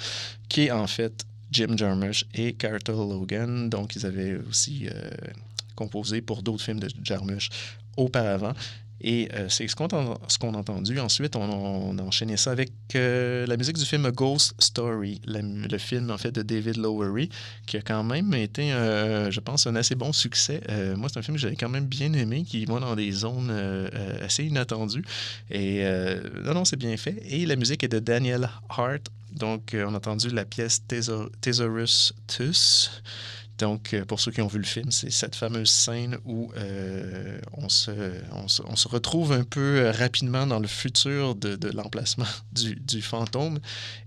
qui 0.47 0.67
est 0.67 0.71
en 0.71 0.87
fait 0.87 1.25
Jim 1.51 1.75
Jarmusch 1.75 2.25
et 2.33 2.53
Carter 2.53 2.93
Logan. 2.93 3.69
Donc, 3.69 3.95
ils 3.95 4.05
avaient 4.05 4.37
aussi 4.49 4.87
euh, 4.87 5.09
composé 5.75 6.21
pour 6.21 6.41
d'autres 6.41 6.63
films 6.63 6.79
de 6.79 6.89
Jarmusch 7.03 7.49
auparavant. 7.97 8.53
Et 9.01 9.27
euh, 9.33 9.49
c'est 9.49 9.67
ce 9.67 9.75
qu'on 9.75 9.87
a, 9.87 10.17
ce 10.29 10.39
qu'on 10.39 10.53
a 10.53 10.57
entendu. 10.57 10.99
Ensuite, 10.99 11.35
on, 11.35 11.41
on 11.41 11.97
a 11.97 12.01
enchaîné 12.01 12.37
ça 12.37 12.51
avec 12.51 12.71
euh, 12.95 13.45
la 13.45 13.57
musique 13.57 13.77
du 13.77 13.85
film 13.85 14.05
A 14.05 14.11
Ghost 14.11 14.55
Story, 14.57 15.21
le 15.27 15.77
film 15.77 16.09
en 16.09 16.17
fait 16.17 16.31
de 16.31 16.41
David 16.41 16.77
Lowery, 16.77 17.29
qui 17.67 17.77
a 17.77 17.81
quand 17.81 18.03
même 18.03 18.33
été, 18.33 18.69
je 18.69 19.39
pense, 19.41 19.67
un 19.67 19.75
assez 19.75 19.95
bon 19.95 20.13
succès. 20.13 20.61
Euh, 20.69 20.95
moi, 20.95 21.09
c'est 21.11 21.19
un 21.19 21.21
film 21.21 21.35
que 21.35 21.41
j'avais 21.41 21.57
quand 21.57 21.69
même 21.69 21.85
bien 21.85 22.13
aimé, 22.13 22.45
qui 22.45 22.63
va 22.65 22.79
dans 22.79 22.95
des 22.95 23.11
zones 23.11 23.51
assez 24.21 24.45
inattendues. 24.45 25.05
Et 25.51 25.83
non, 26.45 26.53
non, 26.53 26.65
c'est 26.65 26.77
bien 26.77 26.95
fait. 26.95 27.21
Et 27.25 27.45
la 27.45 27.57
musique 27.57 27.83
est 27.83 27.89
de 27.89 27.99
Daniel 27.99 28.49
Hart. 28.69 29.11
Donc, 29.35 29.73
euh, 29.73 29.85
on 29.87 29.93
a 29.93 29.97
entendu 29.97 30.29
la 30.29 30.45
pièce 30.45 30.81
Thesaurus 31.41 32.13
Tus. 32.27 32.89
Donc, 33.57 33.93
euh, 33.93 34.03
pour 34.03 34.19
ceux 34.19 34.31
qui 34.31 34.41
ont 34.41 34.47
vu 34.47 34.57
le 34.59 34.65
film, 34.65 34.91
c'est 34.91 35.11
cette 35.11 35.35
fameuse 35.35 35.69
scène 35.69 36.17
où 36.25 36.51
euh, 36.57 37.39
on, 37.53 37.69
se, 37.69 38.87
retrouve 38.87 39.31
un 39.31 39.43
peu 39.43 39.91
rapidement 39.97 40.45
dans 40.45 40.59
le 40.59 40.67
futur 40.67 41.35
de, 41.35 41.57
l'emplacement 41.71 42.25
du, 42.51 43.01
fantôme 43.01 43.59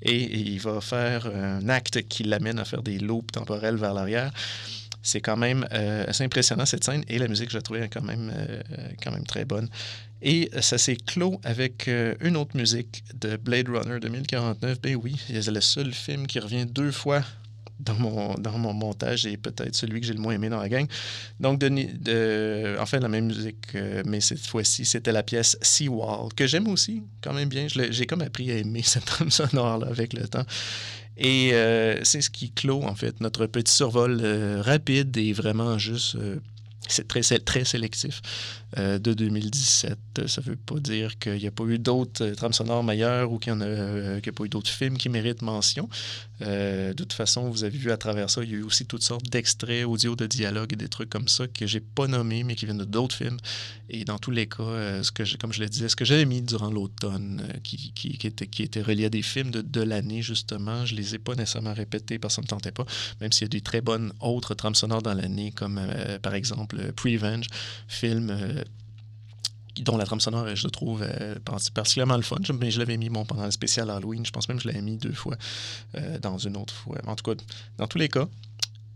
et, 0.02 0.22
et 0.22 0.40
il 0.40 0.60
va 0.60 0.80
faire 0.80 1.26
un 1.26 1.68
acte 1.68 2.06
qui 2.08 2.24
l'amène 2.24 2.58
à 2.58 2.64
faire 2.64 2.82
des 2.82 2.98
loops 2.98 3.32
temporels 3.32 3.76
vers 3.76 3.94
l'arrière. 3.94 4.32
C'est 5.08 5.22
quand 5.22 5.38
même 5.38 5.66
euh, 5.72 6.04
assez 6.06 6.22
impressionnant 6.22 6.66
cette 6.66 6.84
scène 6.84 7.02
et 7.08 7.18
la 7.18 7.28
musique, 7.28 7.48
je 7.48 7.56
la 7.56 7.62
trouvais 7.62 7.88
quand 7.88 8.02
même, 8.02 8.30
euh, 8.36 8.60
quand 9.02 9.10
même 9.10 9.24
très 9.24 9.46
bonne. 9.46 9.66
Et 10.20 10.50
ça 10.60 10.76
s'est 10.76 10.96
clos 10.96 11.40
avec 11.44 11.88
euh, 11.88 12.14
une 12.20 12.36
autre 12.36 12.54
musique 12.54 13.04
de 13.18 13.36
Blade 13.38 13.70
Runner 13.70 14.00
2049. 14.00 14.82
Ben 14.82 14.96
oui, 14.96 15.16
c'est 15.28 15.50
le 15.50 15.62
seul 15.62 15.94
film 15.94 16.26
qui 16.26 16.38
revient 16.40 16.66
deux 16.66 16.90
fois 16.90 17.22
dans 17.80 17.94
mon, 17.94 18.34
dans 18.34 18.58
mon 18.58 18.74
montage 18.74 19.24
et 19.24 19.38
peut-être 19.38 19.74
celui 19.74 20.02
que 20.02 20.06
j'ai 20.06 20.12
le 20.12 20.20
moins 20.20 20.34
aimé 20.34 20.50
dans 20.50 20.60
la 20.60 20.68
gang. 20.68 20.86
Donc, 21.40 21.58
de, 21.58 21.68
de, 21.68 22.76
en 22.78 22.84
fait, 22.84 23.00
la 23.00 23.08
même 23.08 23.26
musique, 23.26 23.76
mais 24.04 24.20
cette 24.20 24.44
fois-ci, 24.46 24.84
c'était 24.84 25.12
la 25.12 25.22
pièce 25.22 25.56
Seawall, 25.62 26.34
que 26.34 26.46
j'aime 26.46 26.68
aussi, 26.68 27.02
quand 27.22 27.32
même 27.32 27.48
bien. 27.48 27.66
J'ai 27.68 28.04
comme 28.04 28.20
appris 28.20 28.50
à 28.50 28.56
aimer 28.56 28.82
cette 28.84 29.06
trame 29.06 29.30
sonore-là 29.30 29.86
avec 29.86 30.12
le 30.12 30.28
temps. 30.28 30.44
Et 31.18 31.50
euh, 31.52 32.02
c'est 32.04 32.20
ce 32.20 32.30
qui 32.30 32.50
clôt, 32.50 32.82
en 32.84 32.94
fait, 32.94 33.20
notre 33.20 33.46
petit 33.46 33.74
survol 33.74 34.20
euh, 34.22 34.62
rapide 34.62 35.16
et 35.16 35.32
vraiment 35.32 35.76
juste 35.76 36.14
euh, 36.14 36.36
c'est 36.86 37.06
très, 37.06 37.20
très 37.40 37.64
sélectif 37.64 38.22
de 38.76 39.12
2017. 39.12 39.98
Ça 40.26 40.40
ne 40.40 40.46
veut 40.46 40.56
pas 40.56 40.78
dire 40.78 41.18
qu'il 41.18 41.36
n'y 41.36 41.46
a 41.46 41.50
pas 41.50 41.64
eu 41.64 41.78
d'autres 41.78 42.30
trames 42.30 42.54
sonores 42.54 42.82
meilleures 42.82 43.30
ou 43.30 43.38
qu'il 43.38 43.54
n'y 43.54 43.62
a, 43.62 44.32
pas 44.32 44.44
eu 44.44 44.48
d'autres 44.48 44.70
films 44.70 44.96
qui 44.96 45.10
méritent 45.10 45.42
mention. 45.42 45.90
De 46.40 46.92
toute 46.92 47.12
façon, 47.12 47.48
vous 47.50 47.64
avez 47.64 47.76
vu 47.76 47.90
à 47.90 47.96
travers 47.96 48.30
ça, 48.30 48.42
il 48.42 48.50
y 48.50 48.54
a 48.54 48.58
eu 48.58 48.62
aussi 48.62 48.86
toutes 48.86 49.02
sortes 49.02 49.28
d'extraits 49.28 49.84
audio, 49.84 50.16
de 50.16 50.26
dialogues 50.26 50.72
et 50.72 50.76
des 50.76 50.88
trucs 50.88 51.10
comme 51.10 51.28
ça 51.28 51.46
que 51.48 51.66
j'ai 51.66 51.80
pas 51.80 52.06
nommés, 52.06 52.44
mais 52.44 52.54
qui 52.54 52.64
viennent 52.64 52.84
d'autres 52.84 53.16
films. 53.16 53.38
Et 53.90 54.04
dans 54.04 54.18
tous 54.18 54.30
les 54.30 54.46
cas, 54.46 55.02
ce 55.02 55.10
que 55.10 55.36
comme 55.36 55.52
je 55.52 55.60
le 55.60 55.68
disais, 55.68 55.88
ce 55.88 55.96
que 55.96 56.04
j'avais 56.04 56.26
mis 56.26 56.42
durant 56.42 56.70
l'automne, 56.70 57.42
qui, 57.62 57.92
qui, 57.92 58.16
qui, 58.18 58.26
était, 58.26 58.46
qui 58.46 58.62
était 58.62 58.82
relié 58.82 59.06
à 59.06 59.10
des 59.10 59.22
films 59.22 59.50
de, 59.50 59.62
de 59.62 59.80
l'année, 59.80 60.22
justement, 60.22 60.84
je 60.84 60.94
les 60.94 61.14
ai 61.14 61.18
pas 61.18 61.34
nécessairement 61.34 61.74
répétés 61.74 62.18
parce 62.18 62.34
que 62.34 62.36
ça 62.36 62.42
me 62.42 62.48
tentait 62.48 62.72
pas, 62.72 62.84
même 63.20 63.32
s'il 63.32 63.44
y 63.44 63.46
a 63.46 63.48
des 63.48 63.60
très 63.60 63.80
bonnes 63.80 64.12
autres 64.20 64.54
trames 64.54 64.74
sonores 64.74 65.02
dans 65.02 65.14
l'année, 65.14 65.52
comme 65.52 65.80
par 66.22 66.34
exemple 66.34 66.92
Prevenge, 66.92 67.46
film 67.88 68.30
euh, 68.30 68.62
dont 69.82 69.96
la 69.96 70.04
trame 70.04 70.20
sonore, 70.20 70.54
je 70.54 70.68
trouve 70.68 71.02
euh, 71.02 71.34
particulièrement 71.44 72.16
le 72.16 72.22
fun. 72.22 72.36
Mais 72.60 72.70
je 72.70 72.78
l'avais 72.78 72.96
mis 72.96 73.08
bon, 73.08 73.24
pendant 73.24 73.44
le 73.44 73.50
spécial 73.50 73.90
Halloween. 73.90 74.24
Je 74.24 74.30
pense 74.30 74.48
même 74.48 74.58
que 74.58 74.64
je 74.64 74.68
l'avais 74.68 74.82
mis 74.82 74.96
deux 74.96 75.12
fois 75.12 75.36
euh, 75.96 76.18
dans 76.18 76.38
une 76.38 76.56
autre 76.56 76.74
fois. 76.74 76.96
En 77.06 77.16
tout 77.16 77.24
cas, 77.24 77.42
dans 77.78 77.86
tous 77.86 77.98
les 77.98 78.08
cas, 78.08 78.26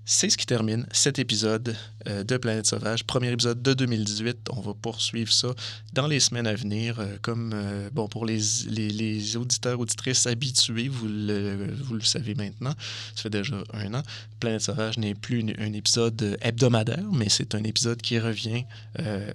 c'est 0.05 0.30
ce 0.30 0.36
qui 0.36 0.46
termine 0.46 0.86
cet 0.92 1.18
épisode 1.18 1.76
euh, 2.09 2.24
de 2.24 2.36
Planète 2.36 2.66
Sauvage, 2.66 3.05
premier 3.05 3.30
épisode 3.30 3.62
de 3.62 3.72
2018. 3.72 4.48
On 4.50 4.61
va 4.61 4.74
poursuivre 4.74 5.32
ça 5.32 5.48
dans 5.92 6.09
les 6.09 6.18
semaines 6.18 6.48
à 6.48 6.55
venir. 6.55 6.98
Euh, 6.98 7.16
comme 7.22 7.53
euh, 7.55 7.88
bon 7.92 8.09
pour 8.09 8.26
les, 8.26 8.40
les, 8.66 9.36
auditeurs, 9.36 9.78
auditrices 9.78 10.26
habitués, 10.26 10.88
vous 10.88 11.07
le, 11.07 11.72
vous 11.84 11.94
le 11.94 12.00
savez 12.00 12.34
maintenant, 12.34 12.74
ça 13.14 13.22
fait 13.22 13.30
déjà 13.30 13.62
un 13.74 13.94
an. 13.94 14.03
Planète 14.40 14.62
Sauvage 14.62 14.98
n'est 14.98 15.14
plus 15.14 15.44
un 15.59 15.72
épisode 15.72 16.36
hebdomadaire, 16.40 17.05
mais 17.12 17.28
c'est 17.28 17.55
un 17.55 17.62
épisode 17.62 18.03
qui 18.03 18.18
revient 18.18 18.64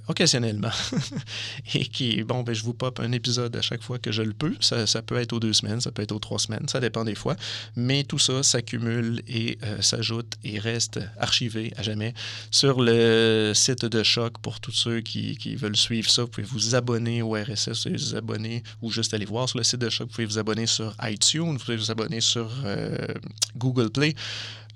occasionnellement 0.08 0.72
et 1.74 1.86
qui, 1.86 2.24
bon, 2.24 2.44
ben, 2.44 2.54
je 2.54 2.64
vous 2.64 2.74
pop 2.74 3.00
un 3.00 3.14
épisode 3.14 3.56
à 3.56 3.62
chaque 3.62 3.82
fois 3.82 4.00
que 4.00 4.12
je 4.12 4.22
le 4.22 4.34
peux. 4.34 4.54
Ça, 4.60 4.86
ça, 4.86 5.02
peut 5.02 5.18
être 5.18 5.32
aux 5.32 5.40
deux 5.40 5.54
semaines, 5.54 5.80
ça 5.80 5.92
peut 5.92 6.02
être 6.02 6.12
aux 6.12 6.20
trois 6.20 6.40
semaines, 6.40 6.68
ça 6.68 6.82
dépend 6.82 7.06
des 7.06 7.16
fois, 7.16 7.38
mais 7.78 8.04
tout 8.04 8.20
ça 8.20 8.44
s'accumule 8.44 9.22
et 9.30 9.58
s'ajoute 9.80 10.36
et 10.44 10.57
reste 10.60 11.00
archivé 11.18 11.74
à 11.78 11.84
jamais 11.84 12.14
sur 12.52 12.82
le 12.82 13.54
site 13.54 13.86
de 13.86 14.04
Choc 14.04 14.38
pour 14.42 14.60
tous 14.60 14.72
ceux 14.72 15.02
qui, 15.02 15.56
veulent 15.56 15.78
suivre 15.78 16.10
ça. 16.10 16.24
Vous 16.24 16.28
pouvez 16.28 16.48
vous 16.48 16.76
abonner 16.76 17.22
au 17.22 17.32
RSS, 17.32 17.88
vous 17.88 18.16
abonner 18.16 18.64
ou 18.82 18.92
juste 18.92 19.14
aller 19.14 19.26
voir 19.26 19.50
sur 19.50 19.58
le 19.58 19.64
site 19.64 19.80
de 19.80 19.90
Choc. 19.90 20.08
Vous 20.08 20.14
pouvez 20.14 20.26
vous 20.26 20.40
abonner 20.40 20.68
sur 20.68 20.94
iTunes, 21.04 21.54
vous 21.54 21.64
pouvez 21.64 21.78
vous 21.78 21.92
abonner 21.92 22.22
sur 22.22 22.50
euh, 22.66 23.08
Google 23.56 23.90
Play. 23.90 24.16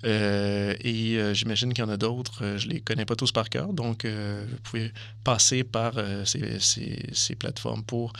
Euh, 0.04 0.74
et 0.80 1.16
euh, 1.16 1.32
j'imagine 1.32 1.72
qu'il 1.72 1.84
y 1.84 1.86
en 1.86 1.90
a 1.90 1.96
d'autres. 1.96 2.56
je 2.56 2.66
ne 2.66 2.72
les 2.72 2.80
connais 2.80 3.04
pas 3.04 3.14
tous 3.14 3.30
par 3.30 3.48
cœur. 3.48 3.72
Donc, 3.72 4.04
vous 4.04 4.58
pouvez 4.64 4.92
passer 5.24 5.64
par 5.64 5.94
ces, 6.24 6.58
ces, 7.12 7.34
plateformes 7.36 7.84
pour 7.84 8.12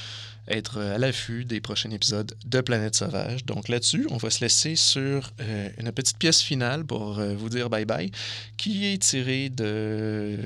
être 0.48 0.78
à 0.80 0.98
l'affût 0.98 1.44
des 1.44 1.60
prochains 1.60 1.90
épisodes 1.90 2.34
de 2.44 2.60
Planète 2.60 2.94
Sauvage. 2.94 3.44
Donc 3.44 3.68
là-dessus, 3.68 4.06
on 4.10 4.16
va 4.16 4.30
se 4.30 4.40
laisser 4.40 4.76
sur 4.76 5.30
euh, 5.40 5.68
une 5.78 5.92
petite 5.92 6.18
pièce 6.18 6.40
finale 6.40 6.84
pour 6.84 7.18
euh, 7.18 7.34
vous 7.34 7.48
dire 7.48 7.68
bye-bye, 7.68 8.12
qui 8.56 8.86
est 8.86 8.98
tirée 8.98 9.50
de, 9.50 10.38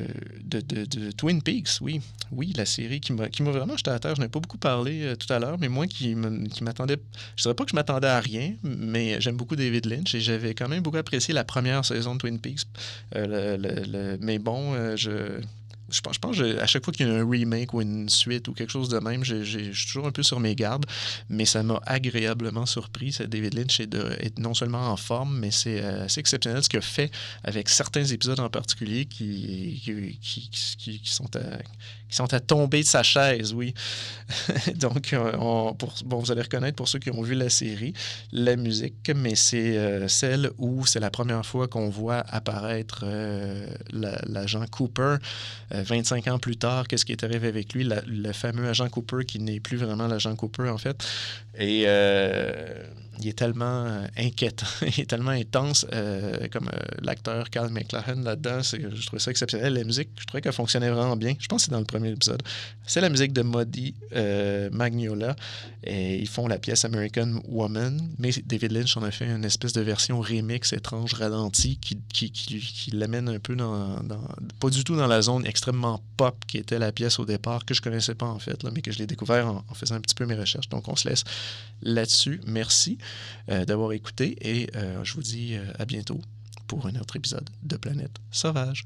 de, 0.45 1.11
Twin 1.13 1.43
Peaks, 1.43 1.81
oui. 1.81 2.01
Oui, 2.33 2.53
la 2.57 2.67
série 2.67 3.01
qui 3.01 3.13
m'a 3.13 3.51
vraiment 3.51 3.77
jeté 3.77 3.91
à 3.91 3.99
terre. 3.99 4.17
Je 4.17 4.21
n'ai 4.21 4.29
pas 4.29 4.41
beaucoup 4.41 4.59
parlé 4.59 5.03
euh, 5.03 5.17
tout 5.17 5.33
à 5.33 5.39
l'heure, 5.39 5.59
mais 5.59 5.69
moi 5.69 5.87
qui 5.87 6.15
m'attendais, 6.15 6.97
je 7.37 7.41
ne 7.41 7.43
dirais 7.43 7.55
pas 7.55 7.65
que 7.65 7.71
je 7.71 7.77
m'attendais 7.77 8.09
à 8.09 8.21
rien, 8.21 8.55
mais 8.63 9.21
j'aime 9.21 9.37
beaucoup 9.37 9.57
David 9.57 9.87
Lynch 9.87 10.15
et 10.15 10.21
j'avais 10.21 10.55
quand 10.55 10.69
même 10.69 10.83
beaucoup 10.83 10.97
apprécié 10.97 11.33
la 11.33 11.45
première 11.45 11.85
saison 11.85 12.15
de 12.15 12.21
Twin 12.21 12.39
Peaks. 12.39 12.67
mais 13.15 14.39
bon, 14.39 14.97
je 14.97 15.41
je 15.89 16.01
pense, 16.01 16.37
je 16.37 16.59
à 16.59 16.67
chaque 16.67 16.85
fois 16.85 16.93
qu'il 16.93 17.07
y 17.07 17.11
a 17.11 17.15
un 17.15 17.29
remake 17.29 17.73
ou 17.73 17.81
une 17.81 18.09
suite 18.09 18.49
ou 18.49 18.53
quelque 18.53 18.71
chose 18.71 18.89
de 18.89 18.99
même, 18.99 19.25
je 19.25 19.43
suis 19.45 19.87
toujours 19.87 20.07
un 20.07 20.11
peu 20.11 20.23
sur 20.23 20.41
mes 20.41 20.55
gardes, 20.55 20.87
mais 21.29 21.45
ça 21.45 21.63
m'a 21.63 21.81
agréablement 21.87 22.67
surpris. 22.67 23.17
David 23.29 23.55
Lynch 23.55 23.81
est, 23.81 23.87
de, 23.87 24.17
non 24.39 24.55
seulement 24.55 24.91
en 24.91 24.97
forme, 24.97 25.39
mais 25.39 25.51
c'est 25.51 25.83
euh, 25.83 26.05
assez 26.05 26.21
exceptionnel 26.21 26.63
ce 26.63 26.69
qu'il 26.69 26.81
fait 26.81 27.11
avec 27.45 27.69
certains 27.69 28.05
épisodes 28.05 28.41
en 28.41 28.49
particulier 28.49 29.05
qui, 29.07 29.81
sont 32.09 32.35
à, 32.35 32.41
tomber 32.41 32.81
de 32.81 32.87
sa 32.87 33.03
chaise, 33.03 33.53
oui. 33.53 33.75
Donc, 34.77 35.13
euh, 35.13 35.33
bon, 35.33 36.19
vous 36.19 36.33
allez 36.33 36.43
reconnaître 36.43 36.77
pour 36.77 36.89
ceux 36.89 36.99
qui 36.99 37.11
ont 37.11 37.23
vu 37.23 37.35
la 37.35 37.49
série, 37.49 37.93
la 38.33 38.57
musique, 38.57 39.11
mais 39.15 39.35
c'est 39.35 39.77
euh, 39.77 40.09
celle 40.09 40.51
où 40.59 40.85
c'est 40.85 41.01
la 41.01 41.11
première 41.11 41.45
fois 41.47 41.69
qu'on 41.69 41.91
voit 41.91 42.25
apparaître 42.29 43.05
l'agent 43.93 44.65
Cooper 44.67 45.17
25 45.83 46.29
ans 46.29 46.39
plus 46.39 46.57
tard. 46.57 46.89
Qu'est-ce 46.89 47.05
qui 47.05 47.13
est 47.13 47.25
arrivé 47.25 47.49
avec 47.49 47.73
lui? 47.75 47.89
le 48.07 48.33
fameux 48.33 48.69
agent 48.69 48.89
Cooper 48.89 49.25
qui 49.27 49.39
n'est 49.39 49.61
plus 49.61 49.77
vraiment 49.77 50.07
l'agent 50.07 50.35
Cooper, 50.37 50.69
en 50.69 50.79
fait. 50.79 51.07
Et 51.59 51.87
il 53.21 53.29
est 53.29 53.39
tellement 53.39 53.85
euh, 53.87 54.07
inquiétant, 54.17 54.67
il 54.83 55.01
est 55.01 55.07
tellement 55.09 55.31
intense, 55.31 55.87
euh, 55.93 56.49
comme 56.53 56.69
euh, 56.69 56.79
l'acteur 57.03 57.49
Carl 57.51 57.71
McLaren 57.71 58.23
là-dedans. 58.23 58.61
Je 58.63 59.07
trouvais 59.07 59.21
ça 59.21 59.31
exceptionnel. 59.31 59.75
La 59.75 59.85
musique, 59.85 60.11
je 60.19 60.25
trouvais 60.25 60.41
qu'elle 60.41 60.53
fonctionnait 60.53 60.91
vraiment 60.91 61.17
bien. 61.17 61.35
Je 61.39 61.47
pense 61.47 61.63
que 61.63 61.65
c'est 61.67 61.73
dans 61.73 61.79
le 61.79 61.85
premier 61.85 62.11
épisode. 62.11 62.43
C'est 62.87 63.01
la 63.01 63.09
musique 63.09 63.33
de 63.33 63.43
Modi 63.43 63.95
Magnola. 64.73 65.37
Et 65.85 66.19
ils 66.19 66.29
font 66.29 66.49
la 66.49 66.59
pièce 66.59 66.85
American 66.85 67.41
Woman. 67.49 68.11
Mais 68.19 68.31
David 68.45 68.73
Lynch 68.73 68.97
en 68.97 69.03
a 69.03 69.11
fait 69.11 69.27
une 69.27 69.45
espèce 69.45 69.73
de 69.73 69.81
version 69.81 70.21
remix 70.21 70.73
étrange, 70.73 71.15
ralentie, 71.15 71.79
qui, 71.79 71.99
qui, 72.13 72.33
qui, 72.33 72.91
l'amène 72.91 73.29
un 73.29 73.39
peu 73.39 73.55
dans, 73.55 74.03
Pas 74.59 74.71
du 74.71 74.83
tout 74.83 74.97
dans 74.97 75.07
la 75.07 75.23
zone 75.23 75.47
extrêmement 75.47 76.03
pop 76.17 76.37
qui 76.47 76.59
était 76.59 76.79
la 76.79 76.91
pièce 76.91 77.19
au 77.19 77.25
départ, 77.25 77.65
que 77.65 77.73
je 77.73 77.81
connaissais 77.81 78.15
pas 78.15 78.27
en 78.27 78.39
fait, 78.39 78.65
mais 78.73 78.83
que 78.83 78.91
je 78.91 78.99
l'ai 78.99 79.07
découvert 79.07 79.47
en 79.47 79.75
faisant 79.75 79.95
un 79.95 80.01
petit 80.01 80.15
peu 80.15 80.27
mes 80.27 80.35
recherches. 80.35 80.69
Donc 80.69 80.89
on 80.89 80.97
se 80.97 81.09
laisse 81.09 81.23
là-dessus. 81.83 82.41
Merci. 82.47 82.99
Euh, 83.49 83.65
d'avoir 83.65 83.93
écouté 83.93 84.37
et 84.41 84.69
euh, 84.75 85.05
je 85.05 85.15
vous 85.15 85.23
dis 85.23 85.55
euh, 85.55 85.65
à 85.79 85.85
bientôt 85.85 86.21
pour 86.67 86.87
un 86.87 86.97
autre 86.97 87.15
épisode 87.15 87.49
de 87.63 87.77
Planète 87.77 88.17
Sauvage. 88.33 88.85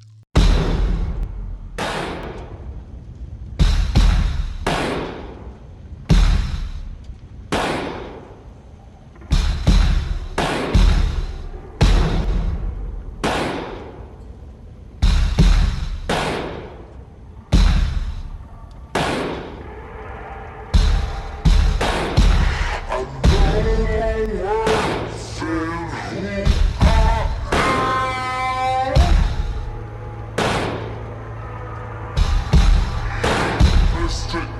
Street. 34.31 34.60